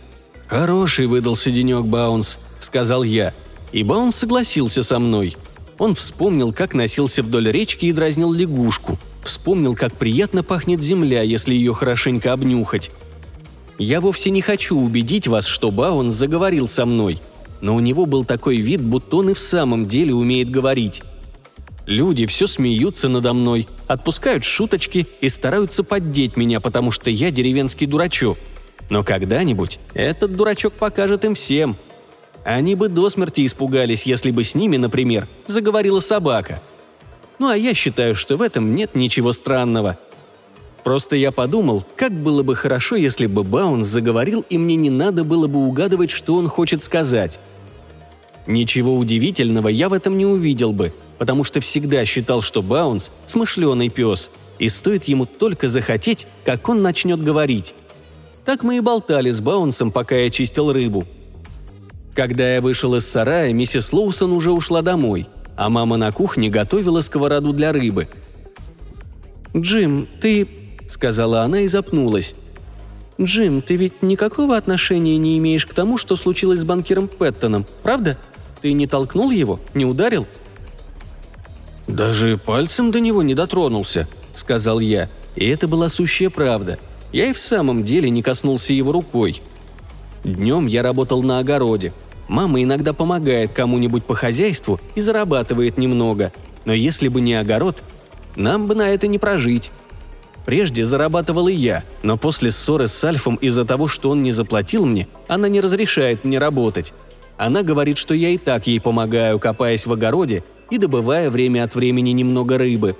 «Хороший 0.46 1.06
выдался 1.06 1.50
денек, 1.50 1.84
Баунс»,— 1.84 2.38
сказал 2.60 3.02
я. 3.02 3.32
И 3.72 3.82
Баунс 3.82 4.16
согласился 4.16 4.82
со 4.82 4.98
мной— 4.98 5.36
он 5.80 5.94
вспомнил, 5.94 6.52
как 6.52 6.74
носился 6.74 7.22
вдоль 7.22 7.50
речки 7.50 7.86
и 7.86 7.92
дразнил 7.92 8.34
лягушку. 8.34 8.98
Вспомнил, 9.24 9.74
как 9.74 9.94
приятно 9.94 10.42
пахнет 10.42 10.82
земля, 10.82 11.22
если 11.22 11.54
ее 11.54 11.72
хорошенько 11.72 12.34
обнюхать. 12.34 12.90
Я 13.78 14.02
вовсе 14.02 14.28
не 14.28 14.42
хочу 14.42 14.78
убедить 14.78 15.26
вас, 15.26 15.46
что 15.46 15.70
Баун 15.70 16.12
заговорил 16.12 16.68
со 16.68 16.84
мной, 16.84 17.18
но 17.60 17.74
у 17.74 17.80
него 17.80 18.06
был 18.06 18.24
такой 18.24 18.58
вид, 18.58 18.80
будто 18.80 19.16
он 19.16 19.30
и 19.30 19.34
в 19.34 19.38
самом 19.38 19.86
деле 19.86 20.14
умеет 20.14 20.50
говорить. 20.50 21.02
Люди 21.86 22.26
все 22.26 22.46
смеются 22.46 23.08
надо 23.08 23.32
мной, 23.32 23.66
отпускают 23.88 24.44
шуточки 24.44 25.06
и 25.20 25.28
стараются 25.28 25.82
поддеть 25.82 26.36
меня, 26.36 26.60
потому 26.60 26.90
что 26.90 27.10
я 27.10 27.30
деревенский 27.30 27.86
дурачок. 27.86 28.38
Но 28.90 29.02
когда-нибудь 29.02 29.78
этот 29.94 30.32
дурачок 30.32 30.72
покажет 30.74 31.24
им 31.24 31.34
всем– 31.34 31.76
они 32.44 32.74
бы 32.74 32.88
до 32.88 33.10
смерти 33.10 33.44
испугались, 33.44 34.04
если 34.04 34.30
бы 34.30 34.44
с 34.44 34.54
ними, 34.54 34.76
например, 34.76 35.28
заговорила 35.46 36.00
собака. 36.00 36.62
Ну 37.38 37.48
а 37.48 37.56
я 37.56 37.74
считаю, 37.74 38.14
что 38.14 38.36
в 38.36 38.42
этом 38.42 38.74
нет 38.74 38.94
ничего 38.94 39.32
странного. 39.32 39.98
Просто 40.84 41.16
я 41.16 41.30
подумал, 41.30 41.84
как 41.96 42.12
было 42.12 42.42
бы 42.42 42.56
хорошо, 42.56 42.96
если 42.96 43.26
бы 43.26 43.44
Баунс 43.44 43.86
заговорил, 43.86 44.44
и 44.48 44.56
мне 44.56 44.76
не 44.76 44.90
надо 44.90 45.24
было 45.24 45.46
бы 45.46 45.66
угадывать, 45.66 46.10
что 46.10 46.36
он 46.36 46.48
хочет 46.48 46.82
сказать. 46.82 47.38
Ничего 48.46 48.96
удивительного 48.96 49.68
я 49.68 49.88
в 49.88 49.92
этом 49.92 50.16
не 50.16 50.26
увидел 50.26 50.72
бы, 50.72 50.92
потому 51.18 51.44
что 51.44 51.60
всегда 51.60 52.04
считал, 52.04 52.40
что 52.42 52.62
Баунс– 52.62 53.12
смышленый 53.26 53.90
пес, 53.90 54.30
и 54.58 54.68
стоит 54.68 55.04
ему 55.04 55.26
только 55.26 55.68
захотеть, 55.68 56.26
как 56.44 56.68
он 56.68 56.82
начнет 56.82 57.22
говорить. 57.22 57.74
Так 58.44 58.62
мы 58.62 58.78
и 58.78 58.80
болтали 58.80 59.30
с 59.30 59.40
Баунсом, 59.40 59.92
пока 59.92 60.16
я 60.16 60.30
чистил 60.30 60.72
рыбу– 60.72 61.06
когда 62.14 62.54
я 62.54 62.60
вышел 62.60 62.94
из 62.96 63.08
сарая, 63.08 63.52
миссис 63.52 63.92
Лоусон 63.92 64.32
уже 64.32 64.50
ушла 64.50 64.82
домой, 64.82 65.26
а 65.56 65.68
мама 65.68 65.96
на 65.96 66.10
кухне 66.12 66.50
готовила 66.50 67.00
сковороду 67.00 67.52
для 67.52 67.72
рыбы. 67.72 68.08
«Джим, 69.56 70.06
ты...»– 70.20 70.46
сказала 70.90 71.42
она 71.42 71.60
и 71.60 71.66
запнулась. 71.66 72.34
«Джим, 73.20 73.62
ты 73.62 73.76
ведь 73.76 74.02
никакого 74.02 74.56
отношения 74.56 75.16
не 75.18 75.38
имеешь 75.38 75.66
к 75.66 75.74
тому, 75.74 75.98
что 75.98 76.16
случилось 76.16 76.60
с 76.60 76.64
банкиром 76.64 77.06
Пэттоном, 77.06 77.66
правда? 77.82 78.18
Ты 78.60 78.72
не 78.72 78.86
толкнул 78.86 79.30
его, 79.30 79.60
не 79.72 79.84
ударил?» 79.84 80.26
«Даже 81.86 82.38
пальцем 82.38 82.90
до 82.90 83.00
него 83.00 83.22
не 83.22 83.34
дотронулся»,— 83.34 84.08
сказал 84.34 84.80
я. 84.80 85.08
И 85.36 85.46
это 85.46 85.68
была 85.68 85.88
сущая 85.88 86.30
правда. 86.30 86.78
Я 87.12 87.26
и 87.26 87.32
в 87.32 87.40
самом 87.40 87.84
деле 87.84 88.10
не 88.10 88.22
коснулся 88.22 88.72
его 88.72 88.92
рукой. 88.92 89.42
Днем 90.24 90.66
я 90.66 90.82
работал 90.82 91.22
на 91.22 91.38
огороде. 91.38 91.92
Мама 92.28 92.62
иногда 92.62 92.92
помогает 92.92 93.52
кому-нибудь 93.52 94.04
по 94.04 94.14
хозяйству 94.14 94.80
и 94.94 95.00
зарабатывает 95.00 95.78
немного. 95.78 96.32
Но 96.64 96.72
если 96.72 97.08
бы 97.08 97.20
не 97.20 97.34
огород, 97.34 97.82
нам 98.36 98.66
бы 98.66 98.74
на 98.74 98.88
это 98.88 99.06
не 99.08 99.18
прожить. 99.18 99.70
Прежде 100.50 100.84
зарабатывал 100.84 101.46
и 101.46 101.52
я, 101.52 101.84
но 102.02 102.16
после 102.16 102.50
ссоры 102.50 102.88
с 102.88 103.04
Альфом 103.04 103.36
из-за 103.36 103.64
того, 103.64 103.86
что 103.86 104.10
он 104.10 104.24
не 104.24 104.32
заплатил 104.32 104.84
мне, 104.84 105.06
она 105.28 105.46
не 105.46 105.60
разрешает 105.60 106.24
мне 106.24 106.40
работать. 106.40 106.92
Она 107.36 107.62
говорит, 107.62 107.98
что 107.98 108.14
я 108.14 108.30
и 108.30 108.36
так 108.36 108.66
ей 108.66 108.80
помогаю, 108.80 109.38
копаясь 109.38 109.86
в 109.86 109.92
огороде 109.92 110.42
и 110.68 110.78
добывая 110.78 111.30
время 111.30 111.62
от 111.62 111.76
времени 111.76 112.10
немного 112.10 112.58
рыбы. 112.58 112.96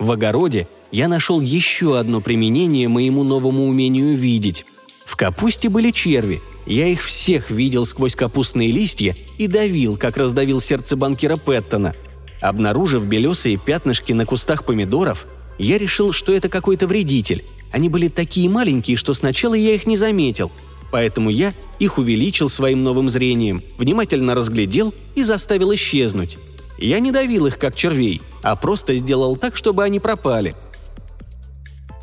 В 0.00 0.10
огороде 0.10 0.66
я 0.90 1.06
нашел 1.06 1.40
еще 1.40 1.96
одно 1.96 2.20
применение 2.20 2.88
моему 2.88 3.22
новому 3.22 3.68
умению 3.68 4.16
видеть. 4.16 4.66
В 5.06 5.14
капусте 5.14 5.68
были 5.68 5.92
черви. 5.92 6.42
Я 6.66 6.88
их 6.88 7.04
всех 7.04 7.52
видел 7.52 7.86
сквозь 7.86 8.16
капустные 8.16 8.72
листья 8.72 9.14
и 9.38 9.46
давил, 9.46 9.96
как 9.96 10.16
раздавил 10.16 10.58
сердце 10.58 10.96
банкира 10.96 11.36
Пэттона. 11.36 11.94
Обнаружив 12.40 13.04
белесые 13.04 13.58
пятнышки 13.58 14.12
на 14.12 14.26
кустах 14.26 14.64
помидоров, 14.64 15.28
я 15.58 15.78
решил, 15.78 16.12
что 16.12 16.32
это 16.32 16.48
какой-то 16.48 16.86
вредитель. 16.86 17.44
Они 17.72 17.88
были 17.88 18.08
такие 18.08 18.48
маленькие, 18.48 18.96
что 18.96 19.14
сначала 19.14 19.54
я 19.54 19.74
их 19.74 19.86
не 19.86 19.96
заметил. 19.96 20.50
Поэтому 20.92 21.30
я 21.30 21.54
их 21.78 21.98
увеличил 21.98 22.48
своим 22.48 22.84
новым 22.84 23.10
зрением, 23.10 23.62
внимательно 23.78 24.34
разглядел 24.34 24.94
и 25.14 25.22
заставил 25.24 25.74
исчезнуть. 25.74 26.38
Я 26.78 27.00
не 27.00 27.10
давил 27.10 27.46
их, 27.46 27.58
как 27.58 27.74
червей, 27.74 28.20
а 28.42 28.54
просто 28.56 28.94
сделал 28.96 29.36
так, 29.36 29.56
чтобы 29.56 29.84
они 29.84 30.00
пропали– 30.00 30.54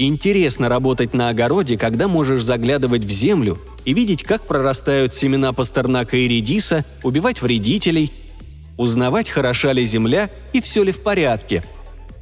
Интересно 0.04 0.68
работать 0.68 1.14
на 1.14 1.30
огороде, 1.30 1.78
когда 1.78 2.08
можешь 2.08 2.42
заглядывать 2.42 3.06
в 3.06 3.10
землю 3.12 3.60
и 3.86 3.94
видеть, 3.94 4.24
как 4.24 4.48
прорастают 4.48 5.14
семена 5.14 5.54
пастернака 5.54 6.18
и 6.18 6.28
редиса, 6.28 6.86
убивать 7.04 7.44
вредителей, 7.44 8.12
узнавать, 8.78 9.30
хороша 9.30 9.74
ли 9.74 9.86
земля 9.86 10.32
и 10.54 10.62
все 10.62 10.82
ли 10.82 10.92
в 10.92 11.04
порядке. 11.04 11.64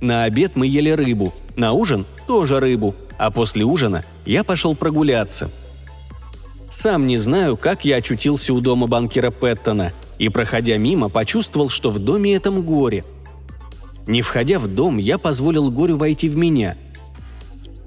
На 0.02 0.24
обед 0.24 0.56
мы 0.56 0.68
ели 0.68 0.90
рыбу, 0.90 1.34
на 1.56 1.74
ужин 1.74 2.06
тоже 2.28 2.60
рыбу, 2.60 2.96
а 3.18 3.32
после 3.32 3.66
ужина 3.66 4.06
я 4.26 4.44
пошел 4.44 4.76
прогуляться. 4.76 5.50
Сам 6.72 7.08
не 7.08 7.18
знаю, 7.18 7.58
как 7.58 7.84
я 7.84 7.98
очутился 7.98 8.54
у 8.54 8.62
дома 8.62 8.88
банкира 8.88 9.32
Пэттона, 9.32 9.94
и, 10.20 10.30
проходя 10.30 10.78
мимо, 10.78 11.10
почувствовал, 11.10 11.70
что 11.70 11.90
в 11.90 12.00
доме 12.00 12.36
этом 12.36 12.62
горе. 12.62 13.04
Не 14.08 14.22
входя 14.22 14.60
в 14.60 14.68
дом, 14.68 14.98
я 14.98 15.18
позволил 15.18 15.72
горю 15.72 15.98
войти 15.98 16.30
в 16.30 16.38
меня– 16.38 16.78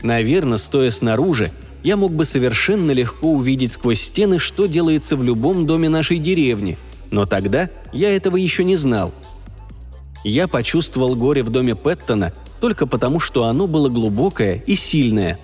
Наверное, 0.02 0.58
стоя 0.58 0.90
снаружи, 0.90 1.52
я 1.84 1.96
мог 1.96 2.12
бы 2.12 2.24
совершенно 2.24 2.90
легко 2.90 3.32
увидеть 3.32 3.72
сквозь 3.72 4.00
стены, 4.00 4.38
что 4.38 4.66
делается 4.66 5.16
в 5.16 5.22
любом 5.22 5.66
доме 5.66 5.88
нашей 5.88 6.18
деревни, 6.18 6.76
но 7.10 7.24
тогда 7.24 7.70
я 7.92 8.14
этого 8.14 8.36
еще 8.36 8.64
не 8.64 8.76
знал. 8.76 9.12
Я 10.24 10.46
почувствовал 10.46 11.16
горе 11.16 11.42
в 11.42 11.50
доме 11.50 11.74
Пэттона 11.74 12.32
только 12.60 12.86
потому, 12.86 13.18
что 13.18 13.44
оно 13.44 13.66
было 13.66 13.88
глубокое 13.88 14.62
и 14.66 14.74
сильное. 14.74 15.38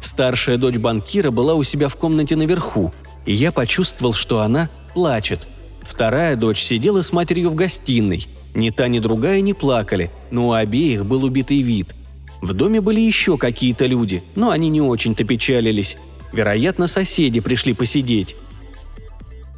Старшая 0.00 0.58
дочь 0.58 0.76
банкира 0.76 1.30
была 1.30 1.54
у 1.54 1.62
себя 1.62 1.88
в 1.88 1.96
комнате 1.96 2.36
наверху, 2.36 2.92
и 3.24 3.32
я 3.32 3.50
почувствовал, 3.50 4.12
что 4.12 4.40
она 4.40 4.68
плачет. 4.94 5.46
Вторая 5.82 6.36
дочь 6.36 6.62
сидела 6.62 7.02
с 7.02 7.12
матерью 7.12 7.50
в 7.50 7.54
гостиной. 7.54 8.26
Ни 8.54 8.70
та, 8.70 8.88
ни 8.88 8.98
другая 8.98 9.40
не 9.40 9.54
плакали, 9.54 10.10
но 10.30 10.48
у 10.48 10.52
обеих 10.52 11.06
был 11.06 11.24
убитый 11.24 11.62
вид. 11.62 11.94
В 12.40 12.52
доме 12.52 12.80
были 12.80 13.00
еще 13.00 13.38
какие-то 13.38 13.86
люди, 13.86 14.22
но 14.34 14.50
они 14.50 14.68
не 14.68 14.80
очень-то 14.80 15.24
печалились. 15.24 15.96
Вероятно, 16.32 16.86
соседи 16.86 17.40
пришли 17.40 17.72
посидеть. 17.72 18.36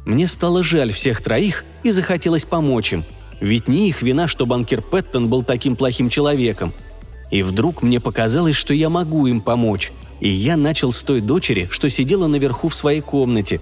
Мне 0.05 0.25
стало 0.25 0.63
жаль 0.63 0.91
всех 0.91 1.21
троих 1.21 1.65
и 1.83 1.91
захотелось 1.91 2.45
помочь 2.45 2.93
им. 2.93 3.03
Ведь 3.41 3.67
не 3.67 3.89
их 3.89 4.03
вина, 4.03 4.27
что 4.27 4.45
банкир 4.45 4.83
Пэттон 4.83 5.27
был 5.27 5.43
таким 5.43 5.75
плохим 5.75 6.09
человеком. 6.09 6.73
И 7.31 7.41
вдруг 7.41 7.81
мне 7.81 7.99
показалось, 7.99 8.55
что 8.55 8.73
я 8.73 8.89
могу 8.89 9.25
им 9.25 9.41
помочь. 9.41 9.91
И 10.19 10.29
я 10.29 10.55
начал 10.55 10.91
с 10.91 11.01
той 11.01 11.21
дочери, 11.21 11.67
что 11.71 11.89
сидела 11.89 12.27
наверху 12.27 12.69
в 12.69 12.75
своей 12.75 13.01
комнате. 13.01 13.59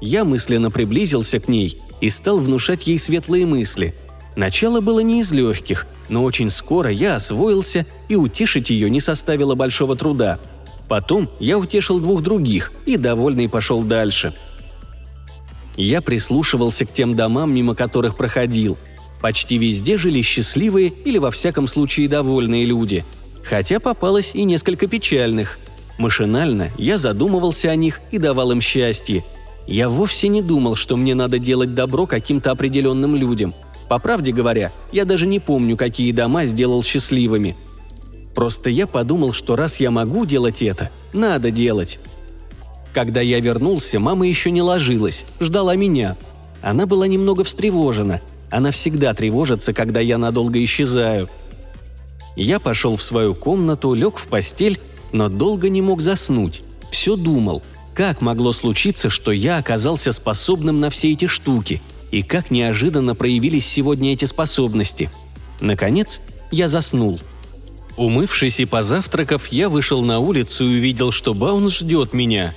Я 0.00 0.24
мысленно 0.24 0.72
приблизился 0.72 1.38
к 1.38 1.46
ней 1.46 1.80
и 2.00 2.10
стал 2.10 2.38
внушать 2.40 2.88
ей 2.88 2.98
светлые 2.98 3.46
мысли. 3.46 3.94
Начало 4.34 4.80
было 4.80 5.00
не 5.00 5.20
из 5.20 5.32
легких, 5.32 5.86
но 6.08 6.24
очень 6.24 6.50
скоро 6.50 6.90
я 6.90 7.14
освоился, 7.14 7.86
и 8.08 8.16
утешить 8.16 8.70
ее 8.70 8.90
не 8.90 9.00
составило 9.00 9.54
большого 9.54 9.96
труда. 9.96 10.38
Потом 10.88 11.30
я 11.38 11.58
утешил 11.58 12.00
двух 12.00 12.22
других 12.22 12.72
и, 12.84 12.96
довольный, 12.96 13.48
пошел 13.48 13.82
дальше. 13.82 14.34
Я 15.76 16.02
прислушивался 16.02 16.84
к 16.84 16.92
тем 16.92 17.14
домам, 17.14 17.54
мимо 17.54 17.74
которых 17.74 18.16
проходил. 18.16 18.76
Почти 19.20 19.58
везде 19.58 19.96
жили 19.96 20.20
счастливые 20.22 20.92
или, 21.04 21.18
во 21.18 21.30
всяком 21.30 21.66
случае, 21.66 22.08
довольные 22.08 22.64
люди. 22.64 23.04
Хотя 23.42 23.80
попалось 23.80 24.32
и 24.34 24.44
несколько 24.44 24.86
печальных. 24.86 25.58
Машинально 25.98 26.70
я 26.76 26.98
задумывался 26.98 27.70
о 27.70 27.76
них 27.76 28.00
и 28.10 28.18
давал 28.18 28.52
им 28.52 28.60
счастье– 28.60 29.24
я 29.66 29.88
вовсе 29.88 30.28
не 30.28 30.42
думал, 30.42 30.76
что 30.76 30.96
мне 30.96 31.14
надо 31.14 31.38
делать 31.38 31.74
добро 31.74 32.06
каким-то 32.06 32.52
определенным 32.52 33.16
людям. 33.16 33.54
По 33.88 33.98
правде 33.98 34.32
говоря, 34.32 34.72
я 34.92 35.04
даже 35.04 35.26
не 35.26 35.40
помню, 35.40 35.76
какие 35.76 36.12
дома 36.12 36.44
сделал 36.44 36.82
счастливыми. 36.82 37.56
Просто 38.34 38.70
я 38.70 38.86
подумал, 38.86 39.32
что 39.32 39.56
раз 39.56 39.80
я 39.80 39.90
могу 39.90 40.24
делать 40.24 40.62
это, 40.62 40.90
надо 41.12 41.50
делать. 41.50 41.98
Когда 42.92 43.20
я 43.20 43.40
вернулся, 43.40 43.98
мама 43.98 44.26
еще 44.26 44.50
не 44.50 44.62
ложилась, 44.62 45.24
ждала 45.40 45.74
меня. 45.74 46.16
Она 46.62 46.86
была 46.86 47.06
немного 47.06 47.44
встревожена. 47.44 48.20
Она 48.50 48.70
всегда 48.70 49.14
тревожится, 49.14 49.72
когда 49.72 50.00
я 50.00 50.18
надолго 50.18 50.62
исчезаю. 50.62 51.28
Я 52.36 52.60
пошел 52.60 52.96
в 52.96 53.02
свою 53.02 53.34
комнату, 53.34 53.94
лег 53.94 54.18
в 54.18 54.26
постель, 54.28 54.78
но 55.12 55.28
долго 55.28 55.68
не 55.68 55.82
мог 55.82 56.00
заснуть. 56.00 56.62
Все 56.90 57.16
думал– 57.16 57.62
как 57.96 58.20
могло 58.20 58.52
случиться, 58.52 59.08
что 59.08 59.32
я 59.32 59.56
оказался 59.56 60.12
способным 60.12 60.80
на 60.80 60.90
все 60.90 61.12
эти 61.12 61.26
штуки? 61.26 61.80
И 62.12 62.22
как 62.22 62.50
неожиданно 62.50 63.14
проявились 63.14 63.66
сегодня 63.66 64.12
эти 64.12 64.26
способности? 64.26 65.10
Наконец, 65.62 66.20
я 66.50 66.68
заснул. 66.68 67.18
Умывшись 67.96 68.60
и 68.60 68.66
позавтракав, 68.66 69.46
я 69.50 69.70
вышел 69.70 70.02
на 70.02 70.18
улицу 70.18 70.66
и 70.66 70.76
увидел, 70.76 71.10
что 71.10 71.32
Баунс 71.32 71.78
ждет 71.78 72.12
меня. 72.12 72.54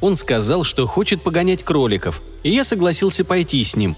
Он 0.00 0.16
сказал, 0.16 0.64
что 0.64 0.86
хочет 0.86 1.20
погонять 1.20 1.62
кроликов, 1.62 2.22
и 2.42 2.50
я 2.50 2.64
согласился 2.64 3.26
пойти 3.26 3.62
с 3.62 3.76
ним. 3.76 3.94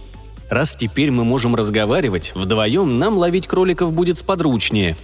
Раз 0.50 0.74
теперь 0.74 1.10
мы 1.10 1.24
можем 1.24 1.54
разговаривать, 1.54 2.32
вдвоем 2.34 2.98
нам 2.98 3.16
ловить 3.16 3.46
кроликов 3.46 3.92
будет 3.92 4.18
сподручнее. 4.18 4.96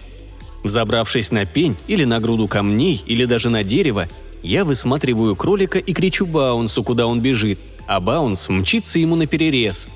Забравшись 0.64 1.32
на 1.32 1.47
пень 1.47 1.76
или 1.87 2.04
на 2.04 2.20
груду 2.20 2.47
камней 2.47 3.02
или 3.06 3.25
даже 3.25 3.49
на 3.49 3.64
дерево, 3.64 4.09
я 4.42 4.64
высматриваю 4.64 5.37
кролика 5.37 5.78
и 5.78 5.92
кричу 5.92 6.26
Баунсу, 6.26 6.82
куда 6.82 7.06
он 7.06 7.21
бежит, 7.21 7.58
а 7.86 8.00
Баунс 8.00 8.49
мчится 8.49 8.99
ему 8.99 9.17
на 9.17 9.26
перерез. 9.26 9.88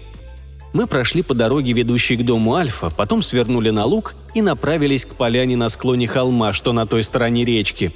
Мы 0.73 0.89
прошли 0.89 1.23
по 1.23 1.35
дороге, 1.35 1.73
ведущей 1.73 2.17
к 2.17 2.25
дому 2.25 2.57
Альфа, 2.57 2.91
потом 2.91 3.23
свернули 3.23 3.71
на 3.71 3.85
луг 3.85 4.17
и 4.35 4.43
направились 4.43 5.05
к 5.05 5.15
поляне 5.15 5.57
на 5.57 5.69
склоне 5.69 6.09
холма, 6.09 6.53
что 6.53 6.73
на 6.73 6.85
той 6.87 7.05
стороне 7.05 7.45
речки. 7.45 7.93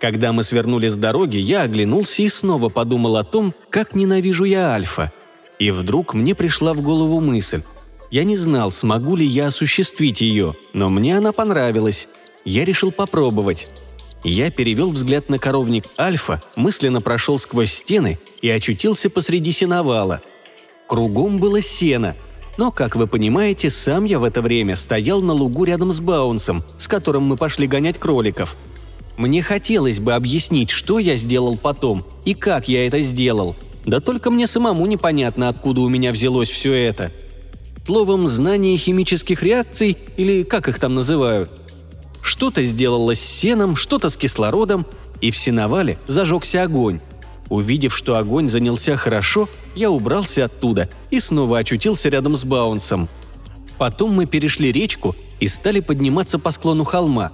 Когда 0.00 0.32
мы 0.32 0.44
свернули 0.44 0.88
с 0.88 0.96
дороги, 0.96 1.38
я 1.38 1.62
оглянулся 1.62 2.22
и 2.22 2.28
снова 2.28 2.68
подумал 2.68 3.16
о 3.16 3.24
том, 3.24 3.52
как 3.68 3.96
ненавижу 3.96 4.44
я 4.44 4.70
Альфа. 4.74 5.12
И 5.58 5.70
вдруг 5.70 6.14
мне 6.14 6.34
пришла 6.34 6.74
в 6.74 6.80
голову 6.80 7.20
мысль. 7.20 7.62
Я 8.10 8.24
не 8.24 8.36
знал, 8.36 8.70
смогу 8.70 9.16
ли 9.16 9.26
я 9.26 9.48
осуществить 9.48 10.20
ее, 10.20 10.54
но 10.72 10.88
мне 10.88 11.16
она 11.16 11.32
понравилась. 11.32 12.08
Я 12.44 12.64
решил 12.64 12.90
попробовать. 12.92 13.68
Я 14.24 14.50
перевел 14.50 14.90
взгляд 14.90 15.28
на 15.28 15.38
коровник 15.38 15.84
Альфа, 15.98 16.42
мысленно 16.56 17.00
прошел 17.00 17.38
сквозь 17.38 17.72
стены 17.72 18.18
и 18.40 18.48
очутился 18.48 19.10
посреди 19.10 19.52
сеновала. 19.52 20.22
Кругом 20.86 21.38
было 21.38 21.60
сено, 21.60 22.16
но, 22.56 22.72
как 22.72 22.96
вы 22.96 23.06
понимаете, 23.06 23.70
сам 23.70 24.04
я 24.04 24.18
в 24.18 24.24
это 24.24 24.42
время 24.42 24.74
стоял 24.74 25.20
на 25.20 25.32
лугу 25.32 25.64
рядом 25.64 25.92
с 25.92 26.00
Баунсом, 26.00 26.64
с 26.76 26.88
которым 26.88 27.24
мы 27.24 27.36
пошли 27.36 27.66
гонять 27.66 27.98
кроликов. 27.98 28.56
Мне 29.16 29.42
хотелось 29.42 30.00
бы 30.00 30.14
объяснить, 30.14 30.70
что 30.70 30.98
я 30.98 31.16
сделал 31.16 31.56
потом 31.56 32.04
и 32.24 32.34
как 32.34 32.68
я 32.68 32.86
это 32.86 33.00
сделал. 33.00 33.54
Да 33.88 34.00
только 34.00 34.30
мне 34.30 34.46
самому 34.46 34.84
непонятно, 34.84 35.48
откуда 35.48 35.80
у 35.80 35.88
меня 35.88 36.12
взялось 36.12 36.50
все 36.50 36.74
это. 36.74 37.10
Словом, 37.86 38.28
знание 38.28 38.76
химических 38.76 39.42
реакций, 39.42 39.96
или 40.18 40.42
как 40.42 40.68
их 40.68 40.78
там 40.78 40.94
называют, 40.94 41.50
что-то 42.20 42.62
сделалось 42.64 43.18
с 43.18 43.26
сеном, 43.26 43.76
что-то 43.76 44.10
с 44.10 44.18
кислородом, 44.18 44.84
и 45.22 45.30
в 45.30 45.38
сеновале 45.38 45.98
зажегся 46.06 46.64
огонь. 46.64 47.00
Увидев, 47.48 47.96
что 47.96 48.16
огонь 48.18 48.50
занялся 48.50 48.94
хорошо, 48.98 49.48
я 49.74 49.90
убрался 49.90 50.44
оттуда 50.44 50.90
и 51.10 51.18
снова 51.18 51.56
очутился 51.56 52.10
рядом 52.10 52.36
с 52.36 52.44
Баунсом. 52.44 53.08
Потом 53.78 54.12
мы 54.12 54.26
перешли 54.26 54.70
речку 54.70 55.16
и 55.40 55.48
стали 55.48 55.80
подниматься 55.80 56.38
по 56.38 56.50
склону 56.50 56.84
холма. 56.84 57.32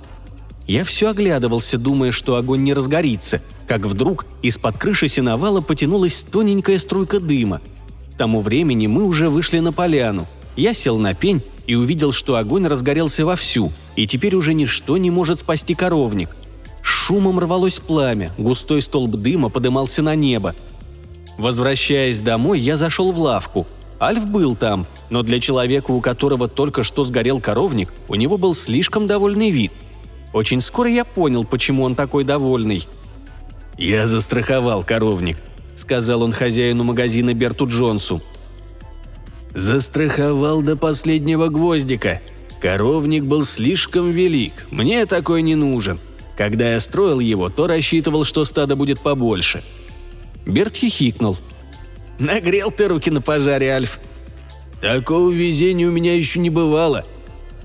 Я 0.68 0.84
все 0.84 1.10
оглядывался, 1.10 1.78
думая, 1.78 2.12
что 2.12 2.36
огонь 2.36 2.62
не 2.62 2.74
разгорится, 2.74 3.42
как 3.66 3.86
вдруг 3.86 4.26
из-под 4.42 4.76
крыши 4.76 5.08
сеновала 5.08 5.60
потянулась 5.60 6.22
тоненькая 6.22 6.78
струйка 6.78 7.20
дыма. 7.20 7.60
К 8.12 8.16
тому 8.16 8.40
времени 8.40 8.86
мы 8.86 9.04
уже 9.04 9.28
вышли 9.28 9.58
на 9.58 9.72
поляну. 9.72 10.26
Я 10.56 10.72
сел 10.72 10.98
на 10.98 11.14
пень 11.14 11.42
и 11.66 11.74
увидел, 11.74 12.12
что 12.12 12.36
огонь 12.36 12.66
разгорелся 12.66 13.24
вовсю, 13.26 13.72
и 13.96 14.06
теперь 14.06 14.34
уже 14.36 14.54
ничто 14.54 14.96
не 14.96 15.10
может 15.10 15.40
спасти 15.40 15.74
коровник. 15.74 16.30
Шумом 16.82 17.38
рвалось 17.38 17.78
пламя, 17.80 18.30
густой 18.38 18.82
столб 18.82 19.12
дыма 19.12 19.48
подымался 19.48 20.02
на 20.02 20.14
небо. 20.14 20.54
Возвращаясь 21.38 22.20
домой, 22.20 22.60
я 22.60 22.76
зашел 22.76 23.10
в 23.10 23.18
лавку. 23.18 23.66
Альф 24.00 24.28
был 24.28 24.54
там, 24.54 24.86
но 25.10 25.22
для 25.22 25.40
человека, 25.40 25.90
у 25.90 26.00
которого 26.00 26.46
только 26.46 26.82
что 26.82 27.04
сгорел 27.04 27.40
коровник, 27.40 27.92
у 28.08 28.14
него 28.14 28.36
был 28.36 28.54
слишком 28.54 29.06
довольный 29.06 29.50
вид. 29.50 29.72
Очень 30.32 30.60
скоро 30.60 30.90
я 30.90 31.04
понял, 31.04 31.44
почему 31.44 31.84
он 31.84 31.94
такой 31.94 32.24
довольный. 32.24 32.86
«Я 33.76 34.06
застраховал 34.06 34.84
коровник»,— 34.84 35.36
сказал 35.76 36.22
он 36.22 36.32
хозяину 36.32 36.84
магазина 36.84 37.34
Берту 37.34 37.66
Джонсу. 37.66 38.22
Застраховал 39.52 40.62
до 40.62 40.76
последнего 40.76 41.48
гвоздика. 41.48 42.20
Коровник 42.60 43.24
был 43.24 43.44
слишком 43.44 44.10
велик, 44.10 44.66
мне 44.70 45.06
такой 45.06 45.42
не 45.42 45.54
нужен. 45.54 45.98
Когда 46.36 46.72
я 46.72 46.80
строил 46.80 47.20
его, 47.20 47.48
то 47.50 47.66
рассчитывал, 47.66 48.24
что 48.24 48.44
стадо 48.44 48.74
будет 48.74 49.00
побольше. 49.00 49.62
Берт 50.46 50.76
хихикнул. 50.76 51.36
«Нагрел 52.18 52.70
ты 52.70 52.88
руки 52.88 53.10
на 53.10 53.20
пожаре, 53.20 53.72
Альф». 53.72 53.98
«Такого 54.80 55.30
везения 55.30 55.88
у 55.88 55.92
меня 55.92 56.14
еще 56.14 56.38
не 56.38 56.50
бывало. 56.50 57.04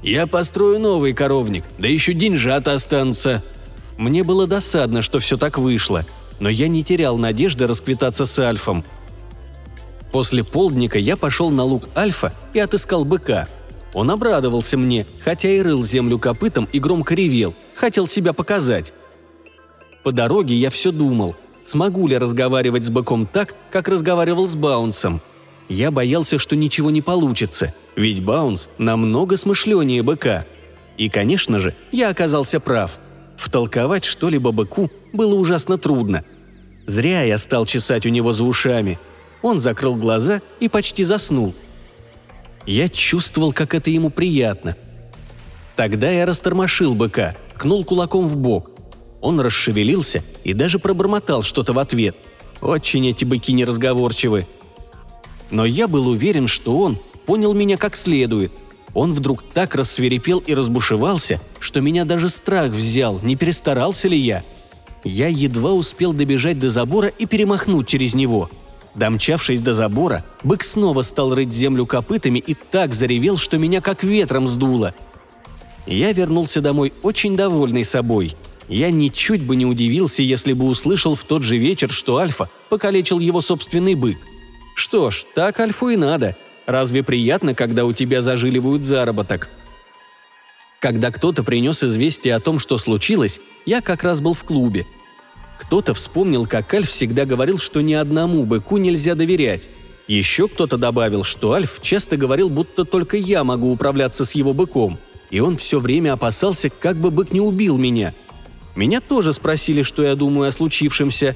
Я 0.02 0.28
построю 0.28 0.80
новый 0.80 1.14
коровник, 1.14 1.66
да 1.78 1.88
еще 1.88 2.14
деньжата 2.14 2.74
останутся». 2.74 3.44
Мне 4.00 4.24
было 4.24 4.48
досадно, 4.48 5.04
что 5.04 5.20
все 5.20 5.38
так 5.38 5.60
вышло, 5.60 6.08
но 6.40 6.50
я 6.50 6.68
не 6.68 6.84
терял 6.84 7.20
надежды 7.20 7.68
расквитаться 7.68 8.26
с 8.26 8.40
Альфом– 8.40 8.84
После 10.12 10.44
полдника 10.44 10.98
я 10.98 11.16
пошел 11.16 11.50
на 11.50 11.64
луг 11.64 11.84
Альфа 11.96 12.34
и 12.54 12.60
отыскал 12.60 13.06
быка. 13.06 13.48
Он 13.94 14.12
обрадовался 14.12 14.78
мне, 14.78 15.06
хотя 15.24 15.50
и 15.50 15.62
рыл 15.62 15.84
землю 15.84 16.20
копытом 16.20 16.68
и 16.72 16.80
громко 16.80 17.16
ревел, 17.16 17.54
хотел 17.76 18.08
себя 18.08 18.34
показать. 18.34 18.94
По 20.04 20.12
дороге 20.12 20.56
я 20.56 20.70
все 20.70 20.92
думал, 20.92 21.36
смогу 21.64 22.08
ли 22.08 22.18
разговаривать 22.18 22.86
с 22.86 22.90
быком 22.90 23.26
так, 23.26 23.56
как 23.72 23.88
разговаривал 23.88 24.48
с 24.48 24.56
Баунсом. 24.56 25.22
Я 25.68 25.92
боялся, 25.92 26.40
что 26.40 26.56
ничего 26.56 26.90
не 26.90 27.02
получится, 27.02 27.74
ведь 27.96 28.24
Баунс 28.24 28.70
намного 28.78 29.38
смышленнее 29.38 30.02
быка. 30.02 30.46
И, 30.98 31.10
конечно 31.10 31.60
же, 31.60 31.76
я 31.92 32.10
оказался 32.10 32.60
прав. 32.60 33.00
Втолковать 33.40 34.06
что-либо 34.06 34.52
быку 34.52 34.92
было 35.14 35.34
ужасно 35.34 35.78
трудно. 35.78 36.24
Зря 36.86 37.24
я 37.24 37.38
стал 37.38 37.66
чесать 37.66 38.06
у 38.06 38.10
него 38.10 38.34
за 38.34 38.44
ушами– 38.44 39.00
он 39.42 39.60
закрыл 39.60 39.96
глаза 39.96 40.42
и 40.60 40.68
почти 40.68 41.04
заснул. 41.04 41.54
Я 42.66 42.90
чувствовал, 42.90 43.54
как 43.54 43.74
это 43.74 43.90
ему 43.90 44.10
приятно. 44.10 44.76
Тогда 45.76 46.12
я 46.12 46.26
растормошил 46.26 46.94
быка, 46.94 47.36
кнул 47.58 47.84
кулаком 47.86 48.28
в 48.28 48.36
бок. 48.38 48.72
Он 49.22 49.40
расшевелился 49.40 50.24
и 50.44 50.54
даже 50.54 50.80
пробормотал 50.80 51.44
что-то 51.44 51.74
в 51.74 51.80
ответ. 51.80 52.16
Очень 52.62 53.08
эти 53.08 53.24
быки 53.26 53.54
неразговорчивы. 53.54 54.46
Но 55.52 55.66
я 55.66 55.88
был 55.88 56.08
уверен, 56.08 56.48
что 56.48 56.78
он 56.78 57.00
понял 57.26 57.54
меня 57.54 57.78
как 57.78 57.96
следует. 57.96 58.52
Он 58.94 59.14
вдруг 59.14 59.44
так 59.44 59.76
рассверепел 59.76 60.40
и 60.40 60.54
разбушевался, 60.54 61.40
что 61.60 61.82
меня 61.82 62.06
даже 62.06 62.30
страх 62.30 62.72
взял, 62.72 63.20
не 63.22 63.36
перестарался 63.36 64.08
ли 64.08 64.18
я. 64.18 64.44
Я 65.04 65.28
едва 65.28 65.74
успел 65.74 66.14
добежать 66.14 66.60
до 66.60 66.70
забора 66.70 67.08
и 67.08 67.26
перемахнуть 67.26 67.88
через 67.88 68.16
него. 68.16 68.50
Домчавшись 68.96 69.62
до 69.62 69.74
забора, 69.74 70.26
бык 70.44 70.64
снова 70.64 71.04
стал 71.04 71.34
рыть 71.36 71.54
землю 71.54 71.86
копытами 71.86 72.40
и 72.40 72.54
так 72.54 72.94
заревел, 72.94 73.38
что 73.38 73.58
меня 73.58 73.82
как 73.82 74.04
ветром 74.04 74.48
сдуло. 74.48 74.94
Я 75.86 76.12
вернулся 76.12 76.60
домой 76.60 76.92
очень 77.02 77.38
довольный 77.38 77.86
собой. 77.86 78.36
Я 78.68 78.92
ничуть 78.92 79.44
бы 79.44 79.56
не 79.56 79.66
удивился, 79.66 80.22
если 80.22 80.54
бы 80.54 80.66
услышал 80.66 81.16
в 81.16 81.24
тот 81.24 81.44
же 81.44 81.58
вечер, 81.58 81.90
что 81.90 82.18
Альфа 82.18 82.50
покалечил 82.70 83.20
его 83.20 83.42
собственный 83.42 83.96
бык. 83.96 84.18
Что 84.76 85.10
ж, 85.10 85.26
так 85.34 85.60
Альфу 85.60 85.90
и 85.90 85.96
надо. 85.96 86.36
Разве 86.70 87.02
приятно, 87.02 87.56
когда 87.56 87.84
у 87.84 87.94
тебя 87.94 88.22
зажиливают 88.22 88.84
заработок? 88.84 89.50
Когда 90.80 91.10
кто-то 91.10 91.42
принес 91.42 91.84
известие 91.84 92.36
о 92.36 92.40
том, 92.40 92.60
что 92.60 92.78
случилось, 92.78 93.42
я 93.66 93.82
как 93.82 94.04
раз 94.04 94.22
был 94.22 94.36
в 94.36 94.44
клубе. 94.44 94.86
Кто-то 95.58 95.96
вспомнил, 95.96 96.46
как 96.46 96.72
Альф 96.72 96.88
всегда 96.88 97.26
говорил, 97.26 97.58
что 97.58 97.82
ни 97.82 97.94
одному 97.94 98.44
быку 98.44 98.78
нельзя 98.78 99.16
доверять. 99.16 99.68
Еще 100.08 100.48
кто-то 100.48 100.78
добавил, 100.78 101.24
что 101.24 101.54
Альф 101.54 101.80
часто 101.82 102.18
говорил, 102.18 102.50
будто 102.52 102.86
только 102.86 103.18
я 103.18 103.44
могу 103.44 103.72
управляться 103.72 104.24
с 104.24 104.34
его 104.34 104.54
быком. 104.54 105.00
И 105.32 105.40
он 105.40 105.58
все 105.58 105.80
время 105.80 106.14
опасался, 106.14 106.70
как 106.70 106.98
бы 106.98 107.10
бык 107.10 107.32
не 107.32 107.42
убил 107.42 107.80
меня. 107.80 108.14
Меня 108.76 109.02
тоже 109.02 109.34
спросили, 109.34 109.82
что 109.82 110.04
я 110.04 110.14
думаю 110.14 110.50
о 110.50 110.52
случившемся. 110.52 111.36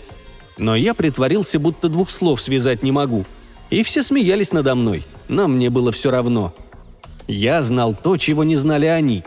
Но 0.60 0.76
я 0.76 0.94
притворился, 0.94 1.58
будто 1.58 1.90
двух 1.90 2.12
слов 2.12 2.40
связать 2.40 2.84
не 2.84 2.92
могу. 2.92 3.26
И 3.74 3.82
все 3.82 4.04
смеялись 4.04 4.52
надо 4.52 4.76
мной, 4.76 5.04
но 5.28 5.48
мне 5.48 5.72
было 5.72 5.92
все 5.92 6.12
равно. 6.12 6.54
Я 7.28 7.64
знал 7.64 7.96
то, 7.96 8.18
чего 8.18 8.44
не 8.44 8.56
знали 8.56 8.86
они. 8.86 9.24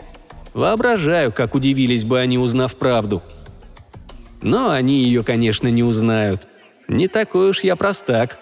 Воображаю, 0.53 1.33
как 1.33 1.53
удивились 1.53 2.05
бы 2.05 2.21
они, 2.21 2.37
узнав 2.37 2.77
правду. 2.77 3.21
Но 4.41 4.69
они 4.69 5.03
ее, 5.03 5.21
конечно, 5.25 5.67
не 5.67 5.83
узнают. 5.83 6.47
Не 6.87 7.09
такой 7.09 7.49
уж 7.49 7.59
я 7.65 7.75
простак. 7.75 8.37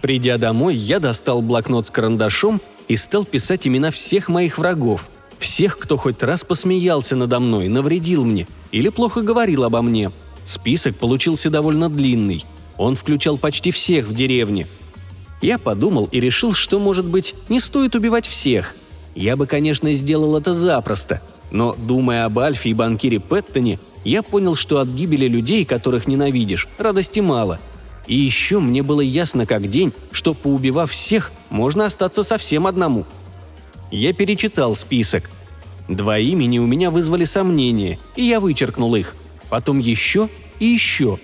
Придя 0.00 0.38
домой, 0.38 0.76
я 0.76 0.98
достал 0.98 1.42
блокнот 1.42 1.88
с 1.88 1.90
карандашом 1.90 2.62
и 2.88 2.96
стал 2.96 3.26
писать 3.26 3.66
имена 3.66 3.90
всех 3.90 4.30
моих 4.30 4.56
врагов, 4.56 5.10
всех, 5.38 5.78
кто 5.78 5.98
хоть 5.98 6.22
раз 6.22 6.42
посмеялся 6.42 7.16
надо 7.16 7.38
мной, 7.38 7.68
навредил 7.68 8.24
мне 8.24 8.46
или 8.70 8.88
плохо 8.88 9.20
говорил 9.20 9.64
обо 9.64 9.82
мне. 9.82 10.10
Список 10.46 10.96
получился 10.96 11.50
довольно 11.50 11.90
длинный. 11.90 12.46
Он 12.78 12.96
включал 12.96 13.38
почти 13.38 13.70
всех 13.70 14.06
в 14.06 14.14
деревне. 14.14 14.66
Я 15.40 15.58
подумал 15.58 16.08
и 16.12 16.20
решил, 16.20 16.52
что, 16.52 16.78
может 16.78 17.04
быть, 17.04 17.34
не 17.48 17.60
стоит 17.60 17.94
убивать 17.94 18.26
всех. 18.26 18.74
Я 19.14 19.36
бы, 19.36 19.46
конечно, 19.46 19.92
сделал 19.92 20.36
это 20.36 20.54
запросто, 20.54 21.20
но, 21.50 21.74
думая 21.74 22.24
об 22.24 22.38
Альфе 22.38 22.70
и 22.70 22.74
банкире 22.74 23.18
Петтоне, 23.18 23.78
я 24.04 24.22
понял, 24.22 24.54
что 24.54 24.78
от 24.78 24.88
гибели 24.88 25.28
людей, 25.28 25.64
которых 25.64 26.06
ненавидишь, 26.06 26.68
радости 26.78 27.20
мало. 27.20 27.60
И 28.06 28.16
еще 28.16 28.58
мне 28.58 28.82
было 28.82 29.00
ясно 29.00 29.46
как 29.46 29.68
день, 29.68 29.92
что, 30.10 30.34
поубивав 30.34 30.90
всех, 30.90 31.30
можно 31.50 31.86
остаться 31.86 32.22
совсем 32.22 32.66
одному. 32.66 33.04
Я 33.90 34.12
перечитал 34.12 34.74
список. 34.74 35.30
Два 35.88 36.18
имени 36.18 36.58
у 36.58 36.66
меня 36.66 36.90
вызвали 36.90 37.24
сомнения, 37.24 37.98
и 38.16 38.24
я 38.24 38.40
вычеркнул 38.40 38.94
их. 38.94 39.14
Потом 39.50 39.78
еще 39.78 40.28
и 40.58 40.66
еще. 40.66 41.18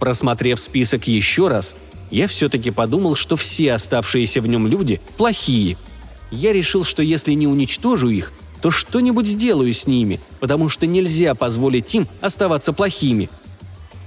Просмотрев 0.00 0.58
список 0.58 1.06
еще 1.06 1.48
раз, 1.48 1.76
я 2.10 2.26
все-таки 2.26 2.70
подумал, 2.70 3.14
что 3.14 3.36
все 3.36 3.74
оставшиеся 3.74 4.40
в 4.40 4.46
нем 4.46 4.66
люди 4.66 5.00
плохие. 5.16 5.76
Я 6.30 6.52
решил, 6.52 6.84
что 6.84 7.02
если 7.02 7.34
не 7.34 7.46
уничтожу 7.46 8.08
их, 8.08 8.32
то 8.62 8.70
что-нибудь 8.70 9.26
сделаю 9.26 9.72
с 9.72 9.86
ними, 9.86 10.18
потому 10.40 10.68
что 10.68 10.86
нельзя 10.86 11.34
позволить 11.34 11.94
им 11.94 12.08
оставаться 12.20 12.72
плохими. 12.72 13.28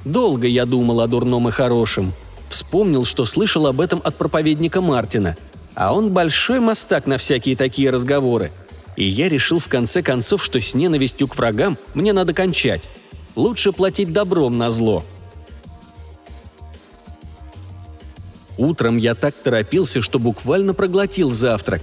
Долго 0.03 0.47
я 0.47 0.65
думал 0.65 0.99
о 0.99 1.08
дурном 1.08 1.47
и 1.47 1.51
хорошем. 1.51 2.12
Вспомнил, 2.49 3.06
что 3.06 3.25
слышал 3.25 3.67
об 3.67 3.79
этом 3.79 4.01
от 4.03 4.15
проповедника 4.15 4.82
Мартина. 4.82 5.38
А 5.75 5.93
он 5.93 6.12
большой 6.12 6.60
мастак 6.60 7.08
на 7.08 7.17
всякие 7.17 7.56
такие 7.56 7.89
разговоры. 7.89 8.51
И 8.95 9.06
я 9.06 9.29
решил 9.29 9.60
в 9.60 9.67
конце 9.67 10.01
концов, 10.01 10.43
что 10.43 10.60
с 10.60 10.75
ненавистью 10.75 11.27
к 11.27 11.36
врагам 11.36 11.77
мне 11.93 12.13
надо 12.13 12.34
кончать. 12.34 12.89
Лучше 13.36 13.71
платить 13.71 14.13
добром 14.13 14.58
на 14.58 14.71
зло. 14.71 15.03
Утром 18.58 18.98
я 18.98 19.16
так 19.16 19.34
торопился, 19.36 20.02
что 20.02 20.20
буквально 20.20 20.74
проглотил 20.74 21.32
завтрак. 21.32 21.82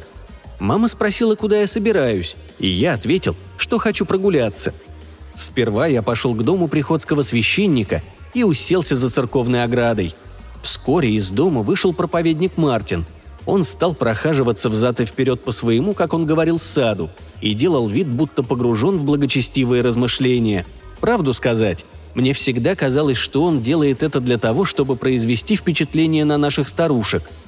Мама 0.60 0.88
спросила, 0.88 1.34
куда 1.34 1.60
я 1.60 1.66
собираюсь, 1.66 2.36
и 2.58 2.68
я 2.68 2.94
ответил, 2.94 3.34
что 3.56 3.78
хочу 3.78 4.04
прогуляться. 4.04 4.74
Сперва 5.34 5.86
я 5.86 6.02
пошел 6.02 6.34
к 6.34 6.42
дому 6.42 6.68
приходского 6.68 7.22
священника 7.22 8.02
и 8.34 8.44
уселся 8.44 8.96
за 8.96 9.08
церковной 9.08 9.64
оградой. 9.64 10.14
Вскоре 10.62 11.12
из 11.14 11.30
дома 11.30 11.62
вышел 11.62 11.94
проповедник 11.94 12.56
Мартин. 12.58 13.06
Он 13.46 13.64
стал 13.64 13.94
прохаживаться 13.94 14.68
взад 14.68 15.00
и 15.00 15.06
вперед 15.06 15.42
по 15.42 15.50
своему, 15.50 15.94
как 15.94 16.12
он 16.12 16.26
говорил, 16.26 16.58
саду, 16.58 17.08
и 17.40 17.54
делал 17.54 17.88
вид, 17.88 18.06
будто 18.06 18.42
погружен 18.42 18.98
в 18.98 19.04
благочестивые 19.04 19.82
размышления. 19.82 20.66
Правду 21.00 21.32
сказать, 21.32 21.86
мне 22.14 22.32
всегда 22.32 22.74
казалось, 22.74 23.16
что 23.16 23.44
он 23.44 23.60
делает 23.60 24.02
это 24.02 24.20
для 24.20 24.38
того, 24.38 24.64
чтобы 24.64 24.96
произвести 24.96 25.56
впечатление 25.56 26.24
на 26.24 26.38
наших 26.38 26.68
старушек– 26.68 27.30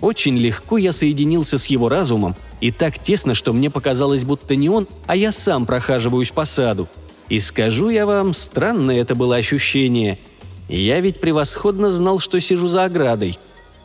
очень 0.00 0.36
легко 0.36 0.76
я 0.76 0.92
соединился 0.92 1.58
с 1.58 1.66
его 1.66 1.88
разумом, 1.88 2.36
и 2.60 2.70
так 2.70 2.98
тесно, 2.98 3.34
что 3.34 3.52
мне 3.52 3.70
показалось, 3.70 4.24
будто 4.24 4.54
не 4.54 4.68
он, 4.68 4.86
а 5.06 5.16
я 5.16 5.32
сам 5.32 5.66
прохаживаюсь 5.66 6.30
по 6.30 6.44
саду. 6.44 6.86
И 7.28 7.38
скажу 7.40 7.88
я 7.88 8.06
вам, 8.06 8.32
странное 8.32 9.00
это 9.00 9.14
было 9.14 9.36
ощущение. 9.36 10.18
Я 10.68 11.00
ведь 11.00 11.20
превосходно 11.20 11.90
знал, 11.90 12.18
что 12.18 12.40
сижу 12.40 12.68
за 12.68 12.84
оградой. 12.84 13.38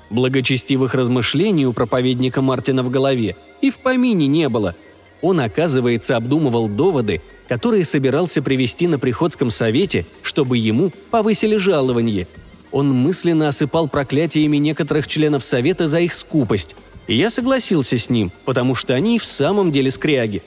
Благочестивых 0.10 0.94
размышлений 0.94 1.66
у 1.66 1.74
проповедника 1.74 2.42
Мартина 2.42 2.84
в 2.84 2.90
голове 2.90 3.38
и 3.62 3.70
в 3.70 3.80
помине 3.80 4.28
не 4.28 4.50
было. 4.50 4.76
Он, 5.22 5.40
оказывается, 5.40 6.18
обдумывал 6.18 6.68
доводы, 6.68 7.22
которые 7.48 7.86
собирался 7.86 8.42
привести 8.42 8.88
на 8.88 8.98
приходском 8.98 9.50
совете, 9.52 10.06
чтобы 10.22 10.58
ему 10.58 10.92
повысили 11.10 11.58
жалование– 11.58 12.28
он 12.72 12.90
мысленно 12.92 13.50
осыпал 13.50 13.88
проклятиями 13.88 14.58
некоторых 14.58 15.08
членов 15.08 15.44
Совета 15.44 15.88
за 15.88 16.00
их 16.00 16.14
скупость. 16.14 16.76
И 17.08 17.16
я 17.16 17.30
согласился 17.30 17.98
с 17.98 18.10
ним, 18.10 18.32
потому 18.46 18.76
что 18.76 18.94
они 18.94 19.18
и 19.18 19.20
в 19.20 19.26
самом 19.26 19.72
деле 19.72 19.92
скряги. 19.92 20.42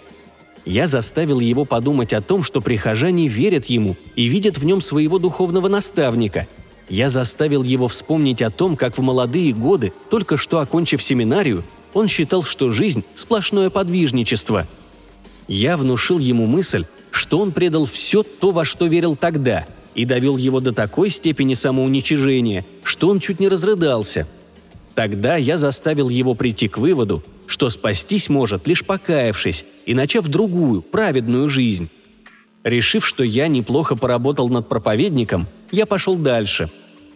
Я 0.65 0.87
заставил 0.87 1.41
его 1.41 1.67
подумать 1.67 2.15
о 2.15 2.23
том, 2.23 2.43
что 2.43 2.63
прихожане 2.63 3.29
верят 3.29 3.67
ему 3.67 3.97
и 4.17 4.25
видят 4.27 4.57
в 4.57 4.65
нем 4.65 4.81
своего 4.81 5.19
духовного 5.19 5.69
наставника. 5.69 6.47
Я 6.89 7.11
заставил 7.11 7.63
его 7.63 7.89
вспомнить 7.89 8.41
о 8.41 8.51
том, 8.51 8.77
как 8.77 8.97
в 8.97 9.03
молодые 9.03 9.53
годы, 9.53 9.93
только 10.11 10.39
что 10.39 10.61
окончив 10.61 11.03
семинарию, 11.03 11.65
он 11.95 12.09
считал, 12.09 12.43
что 12.43 12.73
жизнь– 12.73 13.05
сплошное 13.15 13.71
подвижничество. 13.71 14.67
Я 15.49 15.77
внушил 15.77 16.19
ему 16.19 16.47
мысль, 16.47 16.85
что 17.11 17.39
он 17.39 17.53
предал 17.53 17.87
все 17.87 18.23
то, 18.23 18.51
во 18.51 18.65
что 18.65 18.87
верил 18.87 19.17
тогда– 19.17 19.67
и 19.95 20.05
довел 20.05 20.37
его 20.37 20.61
до 20.61 20.73
такой 20.73 21.09
степени 21.11 21.55
самоуничижения, 21.55 22.65
что 22.83 23.09
он 23.09 23.21
чуть 23.21 23.41
не 23.41 23.49
разрыдался. 23.49 24.27
Тогда 24.95 25.37
я 25.37 25.59
заставил 25.59 26.09
его 26.09 26.35
прийти 26.35 26.69
к 26.69 26.79
выводу, 26.79 27.23
что 27.47 27.69
спастись 27.69 28.29
может, 28.29 28.67
лишь 28.67 28.85
покаявшись 28.85 29.65
и 29.87 29.95
начав 29.95 30.29
другую, 30.29 30.83
праведную 30.83 31.49
жизнь. 31.49 31.89
Решив, 32.63 33.07
что 33.07 33.25
я 33.25 33.49
неплохо 33.49 33.97
поработал 33.97 34.49
над 34.49 34.69
проповедником, 34.69 35.47
я 35.71 35.85
пошел 35.85 36.17
дальше. 36.17 36.71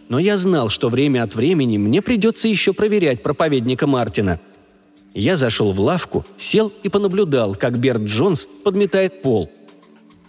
Но 0.07 0.19
я 0.19 0.37
знал, 0.37 0.69
что 0.69 0.89
время 0.89 1.23
от 1.23 1.35
времени 1.35 1.77
мне 1.77 2.01
придется 2.01 2.47
еще 2.47 2.73
проверять 2.73 3.23
проповедника 3.23 3.87
Мартина. 3.87 4.39
Я 5.19 5.35
зашел 5.35 5.73
в 5.73 5.79
лавку, 5.79 6.25
сел 6.37 6.71
и 6.83 6.89
понаблюдал, 6.89 7.55
как 7.55 7.77
Берт 7.77 8.03
Джонс 8.03 8.47
подметает 8.63 9.21
пол– 9.21 9.51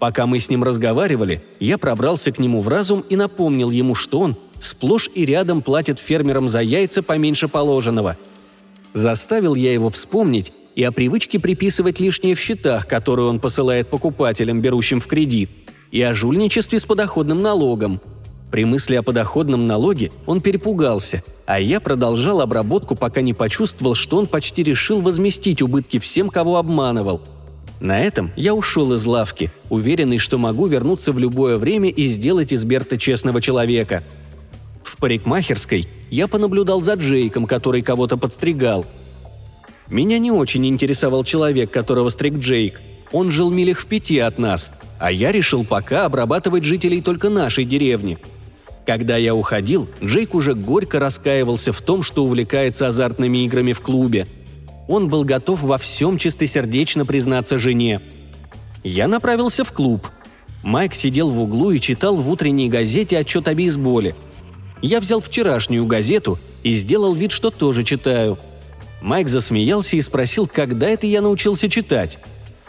Пока 0.01 0.25
мы 0.25 0.39
с 0.39 0.49
ним 0.49 0.65
разговаривали, 0.65 1.45
я 1.61 1.77
пробрался 1.77 2.33
к 2.33 2.39
нему 2.39 2.63
в 2.63 2.69
разум 2.69 3.05
и 3.11 3.17
напомнил 3.17 3.71
ему, 3.71 3.95
что 3.95 4.21
он 4.21 4.37
сплошь 4.59 5.11
и 5.15 5.27
рядом 5.27 5.61
платит 5.61 5.99
фермерам 5.99 6.49
за 6.49 6.63
яйца 6.63 7.03
поменьше 7.03 7.49
положенного. 7.49 8.17
Заставил 8.95 9.55
я 9.55 9.75
его 9.75 9.91
вспомнить 9.91 10.55
и 10.75 10.83
о 10.85 10.91
привычке 10.91 11.39
приписывать 11.39 12.01
лишнее 12.01 12.35
в 12.35 12.41
счетах, 12.41 12.87
которые 12.87 13.29
он 13.29 13.41
посылает 13.41 13.89
покупателям, 13.89 14.63
берущим 14.63 15.01
в 15.01 15.07
кредит, 15.07 15.51
и 15.91 16.01
о 16.01 16.15
жульничестве 16.15 16.79
с 16.79 16.87
подоходным 16.87 17.43
налогом. 17.43 18.01
При 18.51 18.65
мысли 18.65 18.97
о 18.97 19.03
подоходном 19.03 19.67
налоге 19.67 20.11
он 20.27 20.41
перепугался, 20.41 21.23
а 21.47 21.61
я 21.61 21.81
продолжал 21.81 22.41
обработку, 22.41 22.97
пока 22.97 23.21
не 23.21 23.33
почувствовал, 23.33 23.95
что 23.95 24.17
он 24.17 24.27
почти 24.27 24.63
решил 24.63 25.01
возместить 25.01 25.63
убытки 25.63 25.99
всем, 25.99 26.29
кого 26.29 26.57
обманывал– 26.57 27.21
на 27.81 27.99
этом 27.99 28.31
я 28.37 28.55
ушел 28.55 28.93
из 28.93 29.07
лавки, 29.07 29.51
уверенный, 29.71 30.19
что 30.19 30.37
могу 30.37 30.67
вернуться 30.67 31.13
в 31.13 31.19
любое 31.19 31.57
время 31.57 31.89
и 31.89 32.07
сделать 32.07 32.53
из 32.53 32.65
Берта 32.65 32.99
честного 32.99 33.41
человека. 33.41 34.05
В 34.85 34.99
парикмахерской 34.99 35.89
я 36.11 36.29
понаблюдал 36.29 36.83
за 36.83 36.95
Джейком, 36.95 37.47
который 37.47 37.81
кого-то 37.81 38.19
подстригал. 38.19 38.85
Меня 39.89 40.19
не 40.19 40.31
очень 40.31 40.67
интересовал 40.67 41.25
человек, 41.25 41.71
которого 41.71 42.11
стриг 42.11 42.35
Джейк. 42.35 42.81
Он 43.13 43.31
жил 43.31 43.51
милях 43.51 43.79
в 43.79 43.87
пяти 43.87 44.19
от 44.19 44.39
нас. 44.39 44.71
а 44.99 45.11
я 45.11 45.33
решил 45.33 45.65
пока 45.65 46.05
обрабатывать 46.05 46.63
жителей 46.63 47.01
только 47.01 47.31
нашей 47.31 47.65
деревни. 47.65 48.19
Когда 48.87 49.17
я 49.17 49.35
уходил, 49.35 49.89
Джейк 50.03 50.35
уже 50.35 50.55
горько 50.55 50.99
раскаивался 50.99 51.73
в 51.73 51.81
том, 51.81 52.03
что 52.03 52.25
увлекается 52.25 52.89
азартными 52.89 53.45
играми 53.45 53.73
в 53.73 53.81
клубе. 53.81 54.27
Он 54.89 55.09
был 55.09 55.25
готов 55.25 55.63
во 55.63 55.79
всем 55.79 56.19
чистосердечно 56.19 57.07
признаться 57.07 57.59
жене. 57.59 58.01
Я 58.83 59.07
направился 59.07 59.65
в 59.65 59.73
клуб. 59.73 60.09
Майк 60.63 60.95
сидел 60.95 61.31
в 61.31 61.41
углу 61.41 61.71
и 61.71 61.81
читал 61.81 62.17
в 62.17 62.29
утренней 62.29 62.69
газете 62.69 63.19
отчет 63.19 63.49
о 63.49 63.55
бейсболе. 63.55 64.15
Я 64.83 65.01
взял 65.01 65.21
вчерашнюю 65.21 65.87
газету 65.87 66.39
и 66.63 66.75
сделал 66.75 67.15
вид, 67.15 67.33
что 67.33 67.51
тоже 67.51 67.85
читаю. 67.85 68.39
Майк 69.01 69.29
засмеялся 69.29 69.97
и 69.97 70.01
спросил, 70.01 70.47
когда 70.47 70.89
это 70.89 71.07
я 71.07 71.23
научился 71.23 71.69
читать. 71.69 72.19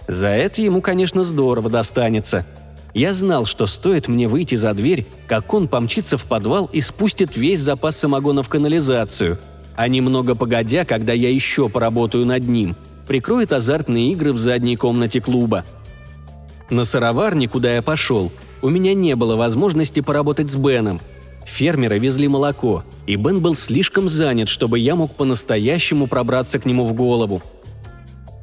За 0.08 0.28
это 0.28 0.62
ему, 0.62 0.82
конечно, 0.82 1.24
здорово 1.24 1.70
достанется. 1.70 2.46
Я 2.94 3.14
знал, 3.14 3.46
что 3.46 3.68
стоит 3.68 4.08
мне 4.08 4.28
выйти 4.28 4.56
за 4.56 4.74
дверь, 4.74 5.06
как 5.28 5.54
он 5.54 5.68
помчится 5.68 6.18
в 6.18 6.26
подвал 6.26 6.70
и 6.74 6.82
спустит 6.82 7.38
весь 7.38 7.62
запас 7.62 7.98
самогона 7.98 8.44
в 8.44 8.50
канализацию. 8.50 9.38
А 9.76 9.88
немного 9.88 10.36
погодя, 10.36 10.84
когда 10.84 11.14
я 11.14 11.30
еще 11.30 11.70
поработаю 11.70 12.26
над 12.26 12.44
ним, 12.44 12.76
прикроет 13.08 13.54
азартные 13.54 14.12
игры 14.12 14.34
в 14.34 14.38
задней 14.38 14.76
комнате 14.76 15.22
клуба. 15.22 15.66
На 16.70 16.84
сыроварне, 16.84 17.48
куда 17.48 17.76
я 17.76 17.82
пошел, 17.82 18.32
у 18.62 18.70
меня 18.70 18.94
не 18.94 19.16
было 19.16 19.36
возможности 19.36 20.02
поработать 20.02 20.50
с 20.50 20.56
Беном. 20.56 21.00
Фермеры 21.46 21.98
везли 21.98 22.28
молоко, 22.28 22.84
и 23.08 23.16
Бен 23.16 23.42
был 23.42 23.56
слишком 23.56 24.10
занят, 24.10 24.48
чтобы 24.48 24.80
я 24.80 24.96
мог 24.96 25.16
по-настоящему 25.16 26.08
пробраться 26.08 26.60
к 26.60 26.66
нему 26.66 26.84
в 26.84 26.94
голову– 26.94 27.42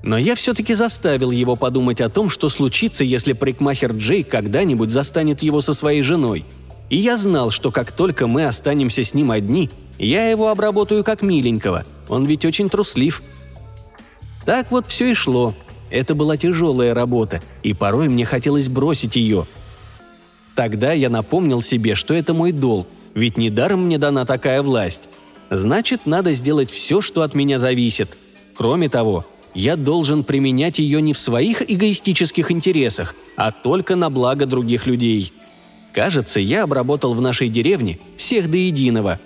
но 0.03 0.17
я 0.17 0.35
все-таки 0.35 0.75
заставил 0.75 1.31
его 1.31 1.57
подумать 1.57 2.01
о 2.01 2.09
том, 2.09 2.31
что 2.31 2.49
случится, 2.49 3.05
если 3.05 3.33
парикмахер 3.33 3.93
Джей 3.93 4.23
когда-нибудь 4.23 4.91
застанет 4.91 5.43
его 5.43 5.61
со 5.61 5.75
своей 5.75 6.03
женой. 6.03 6.45
И 6.89 6.97
я 6.97 7.17
знал, 7.17 7.51
что 7.51 7.71
как 7.71 7.93
только 7.93 8.27
мы 8.27 8.45
останемся 8.45 9.05
с 9.05 9.13
ним 9.13 9.31
одни, 9.31 9.71
я 9.99 10.31
его 10.31 10.49
обработаю 10.49 11.05
как 11.05 11.23
миленького. 11.23 11.85
Он 12.09 12.25
ведь 12.25 12.45
очень 12.45 12.71
труслив. 12.71 13.23
Так 14.47 14.71
вот 14.71 14.87
все 14.87 15.11
и 15.11 15.15
шло. 15.15 15.55
Это 15.91 16.15
была 16.15 16.37
тяжелая 16.37 16.95
работа, 16.95 17.43
и 17.63 17.75
порой 17.75 18.09
мне 18.09 18.25
хотелось 18.25 18.69
бросить 18.69 19.17
ее. 19.17 19.47
Тогда 20.55 20.93
я 20.93 21.09
напомнил 21.09 21.63
себе, 21.63 21.95
что 21.95 22.15
это 22.15 22.35
мой 22.35 22.53
долг, 22.53 22.87
ведь 23.15 23.37
недаром 23.37 23.87
мне 23.87 23.99
дана 23.99 24.25
такая 24.25 24.63
власть. 24.63 25.09
Значит, 25.51 26.03
надо 26.05 26.35
сделать 26.35 26.71
все, 26.71 27.01
что 27.01 27.23
от 27.23 27.35
меня 27.35 27.59
зависит. 27.59 28.19
Кроме 28.55 28.89
того, 28.89 29.25
я 29.59 29.75
должен 29.75 30.23
применять 30.23 30.79
ее 30.79 31.03
не 31.03 31.13
в 31.13 31.19
своих 31.19 31.69
эгоистических 31.69 32.53
интересах, 32.53 33.17
а 33.35 33.51
только 33.51 33.97
на 33.97 34.09
благо 34.09 34.47
других 34.47 34.87
людей. 34.87 35.33
Кажется, 35.93 36.39
я 36.39 36.63
обработал 36.63 37.13
в 37.13 37.21
нашей 37.21 37.49
деревне 37.49 37.99
всех 38.17 38.49
до 38.49 38.57
единого. 38.57 39.19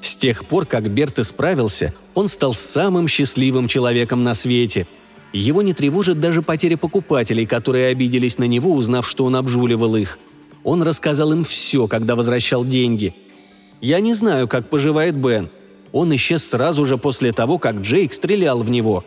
С 0.00 0.16
тех 0.16 0.46
пор, 0.46 0.64
как 0.64 0.88
Берт 0.88 1.18
исправился, 1.18 1.92
он 2.14 2.26
стал 2.26 2.54
самым 2.54 3.06
счастливым 3.06 3.68
человеком 3.68 4.24
на 4.24 4.32
свете. 4.32 4.86
Его 5.34 5.60
не 5.60 5.74
тревожит 5.74 6.20
даже 6.20 6.40
потеря 6.40 6.78
покупателей, 6.78 7.44
которые 7.44 7.88
обиделись 7.88 8.38
на 8.38 8.44
него, 8.44 8.72
узнав, 8.72 9.06
что 9.06 9.26
он 9.26 9.36
обжуливал 9.36 9.94
их. 9.94 10.18
Он 10.64 10.82
рассказал 10.82 11.34
им 11.34 11.44
все, 11.44 11.86
когда 11.86 12.16
возвращал 12.16 12.64
деньги. 12.64 13.14
Я 13.82 14.00
не 14.00 14.14
знаю, 14.14 14.48
как 14.48 14.70
поживает 14.70 15.16
Бен– 15.16 15.50
он 15.92 16.14
исчез 16.14 16.44
сразу 16.44 16.84
же 16.84 16.98
после 16.98 17.32
того, 17.32 17.58
как 17.58 17.76
Джейк 17.76 18.12
стрелял 18.12 18.62
в 18.62 18.70
него. 18.70 19.04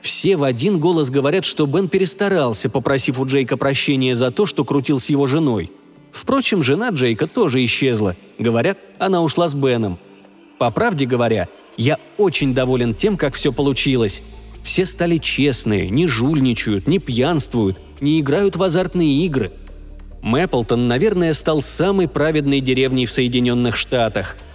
Все 0.00 0.36
в 0.36 0.42
один 0.42 0.78
голос 0.78 1.10
говорят, 1.10 1.44
что 1.44 1.66
Бен 1.66 1.88
перестарался, 1.88 2.68
попросив 2.68 3.20
у 3.20 3.26
Джейка 3.26 3.56
прощения 3.56 4.16
за 4.16 4.30
то, 4.30 4.46
что 4.46 4.64
крутил 4.64 4.98
с 4.98 5.08
его 5.08 5.26
женой. 5.26 5.70
Впрочем, 6.10 6.62
жена 6.62 6.90
Джейка 6.90 7.26
тоже 7.26 7.64
исчезла. 7.64 8.16
Говорят, 8.38 8.78
она 8.98 9.22
ушла 9.22 9.48
с 9.48 9.54
Беном. 9.54 9.98
По 10.58 10.70
правде 10.70 11.06
говоря, 11.06 11.48
я 11.76 11.98
очень 12.18 12.52
доволен 12.52 12.94
тем, 12.94 13.16
как 13.16 13.34
все 13.34 13.52
получилось. 13.52 14.22
Все 14.62 14.86
стали 14.86 15.18
честные, 15.18 15.88
не 15.88 16.06
жульничают, 16.06 16.86
не 16.86 16.98
пьянствуют, 16.98 17.78
не 18.00 18.20
играют 18.20 18.56
в 18.56 18.62
азартные 18.62 19.24
игры. 19.24 19.52
Мэпплтон, 20.20 20.86
наверное, 20.86 21.32
стал 21.32 21.62
самой 21.62 22.06
праведной 22.06 22.60
деревней 22.60 23.06
в 23.06 23.12
Соединенных 23.12 23.76
Штатах– 23.76 24.36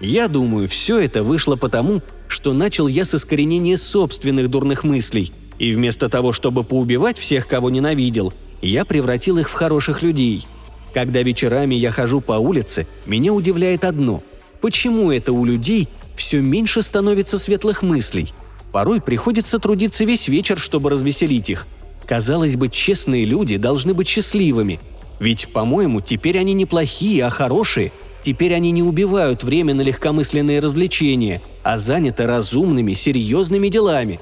я 0.00 0.28
думаю, 0.28 0.68
все 0.68 0.98
это 0.98 1.22
вышло 1.22 1.56
потому, 1.56 2.02
что 2.28 2.52
начал 2.52 2.88
я 2.88 3.04
с 3.04 3.14
искоренения 3.14 3.76
собственных 3.76 4.50
дурных 4.50 4.84
мыслей, 4.84 5.32
и 5.58 5.72
вместо 5.72 6.08
того, 6.08 6.32
чтобы 6.32 6.64
поубивать 6.64 7.18
всех, 7.18 7.46
кого 7.46 7.70
ненавидел, 7.70 8.32
я 8.60 8.84
превратил 8.84 9.38
их 9.38 9.48
в 9.48 9.52
хороших 9.52 10.02
людей. 10.02 10.46
Когда 10.92 11.22
вечерами 11.22 11.74
я 11.74 11.90
хожу 11.90 12.20
по 12.20 12.34
улице, 12.34 12.86
меня 13.06 13.32
удивляет 13.32 13.84
одно– 13.84 14.22
почему 14.64 15.12
это 15.12 15.30
у 15.34 15.44
людей 15.44 15.88
все 16.16 16.40
меньше 16.40 16.80
становится 16.80 17.38
светлых 17.38 17.82
мыслей? 17.82 18.32
Порой 18.72 19.02
приходится 19.02 19.58
трудиться 19.58 20.06
весь 20.06 20.26
вечер, 20.26 20.58
чтобы 20.58 20.88
развеселить 20.88 21.50
их. 21.50 21.66
Казалось 22.06 22.56
бы, 22.56 22.70
честные 22.70 23.26
люди 23.26 23.58
должны 23.58 23.92
быть 23.92 24.08
счастливыми. 24.08 24.80
Ведь, 25.20 25.48
по-моему, 25.52 26.00
теперь 26.00 26.38
они 26.38 26.54
не 26.54 26.64
плохие, 26.64 27.26
а 27.26 27.30
хорошие– 27.30 27.92
Теперь 28.24 28.54
они 28.54 28.70
не 28.70 28.82
убивают 28.82 29.44
время 29.44 29.74
на 29.74 29.82
легкомысленные 29.82 30.60
развлечения, 30.60 31.42
а 31.62 31.76
заняты 31.76 32.26
разумными, 32.26 32.94
серьезными 32.94 33.68
делами. 33.68 34.18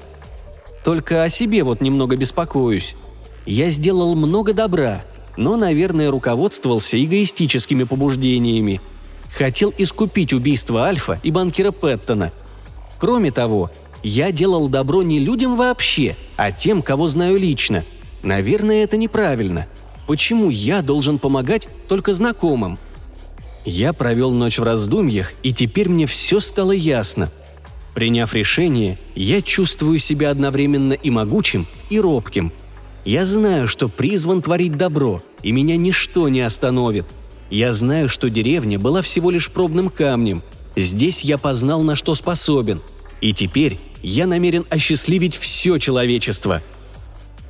Только 0.83 1.23
о 1.23 1.29
себе 1.29 1.63
вот 1.63 1.79
немного 1.79 2.17
беспокоюсь. 2.17 2.97
Я 3.45 3.69
сделал 3.69 4.13
много 4.15 4.51
добра, 4.51 5.05
но, 5.37 5.55
наверное, 5.55 6.11
руководствовался 6.11 7.01
эгоистическими 7.01 7.85
побуждениями. 7.85 8.81
Хотел 9.37 9.73
искупить 9.77 10.33
убийство 10.33 10.83
Альфа 10.83 11.17
и 11.23 11.31
банкира 11.31 11.71
Пэттона. 11.71 12.33
Кроме 12.99 13.31
того, 13.31 13.71
я 14.03 14.33
делал 14.33 14.67
добро 14.67 15.01
не 15.01 15.19
людям 15.19 15.55
вообще, 15.55 16.17
а 16.35 16.51
тем, 16.51 16.81
кого 16.81 17.07
знаю 17.07 17.39
лично. 17.39 17.85
Наверное, 18.21 18.83
это 18.83 18.97
неправильно. 18.97 19.65
Почему 20.07 20.49
я 20.49 20.81
должен 20.81 21.19
помогать 21.19 21.69
только 21.87 22.11
знакомым– 22.11 22.77
я 23.65 23.93
провел 23.93 24.31
ночь 24.31 24.59
в 24.59 24.63
раздумьях, 24.63 25.33
и 25.41 25.53
теперь 25.53 25.89
мне 25.89 26.05
все 26.05 26.39
стало 26.39 26.71
ясно. 26.71 27.31
Приняв 27.93 28.33
решение, 28.33 28.97
я 29.15 29.41
чувствую 29.41 29.99
себя 29.99 30.31
одновременно 30.31 30.93
и 30.93 31.09
могучим, 31.09 31.67
и 31.89 31.99
робким. 31.99 32.51
Я 33.05 33.25
знаю, 33.25 33.67
что 33.67 33.87
призван 33.87 34.41
творить 34.41 34.77
добро, 34.77 35.21
и 35.43 35.51
меня 35.51 35.77
ничто 35.77 36.27
не 36.29 36.41
остановит. 36.41 37.05
Я 37.49 37.71
знаю, 37.73 38.09
что 38.09 38.29
деревня 38.29 38.79
была 38.79 39.01
всего 39.01 39.29
лишь 39.29 39.51
пробным 39.51 39.89
камнем. 39.89 40.41
Здесь 40.75 41.21
я 41.21 41.37
познал, 41.37 41.83
на 41.83 41.95
что 41.95 42.15
способен. 42.15 42.81
И 43.21 43.33
теперь 43.33 43.77
я 44.01 44.25
намерен 44.25 44.65
осчастливить 44.69 45.37
все 45.37 45.77
человечество. 45.77 46.61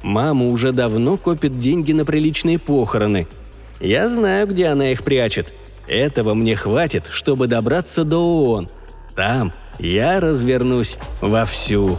Мама 0.02 0.50
уже 0.50 0.74
давно 0.74 1.16
копит 1.16 1.60
деньги 1.60 1.94
на 1.94 2.04
приличные 2.04 2.60
похороны. 2.60 3.28
Я 3.80 4.10
знаю, 4.10 4.48
где 4.48 4.68
она 4.68 4.92
их 4.92 5.04
прячет– 5.04 5.54
этого 5.88 6.34
мне 6.34 6.56
хватит, 6.56 7.08
чтобы 7.12 7.48
добраться 7.48 8.04
до 8.04 8.18
ООН. 8.18 8.70
Там 9.16 9.52
я 9.80 10.20
развернусь 10.20 10.98
вовсю. 11.22 11.98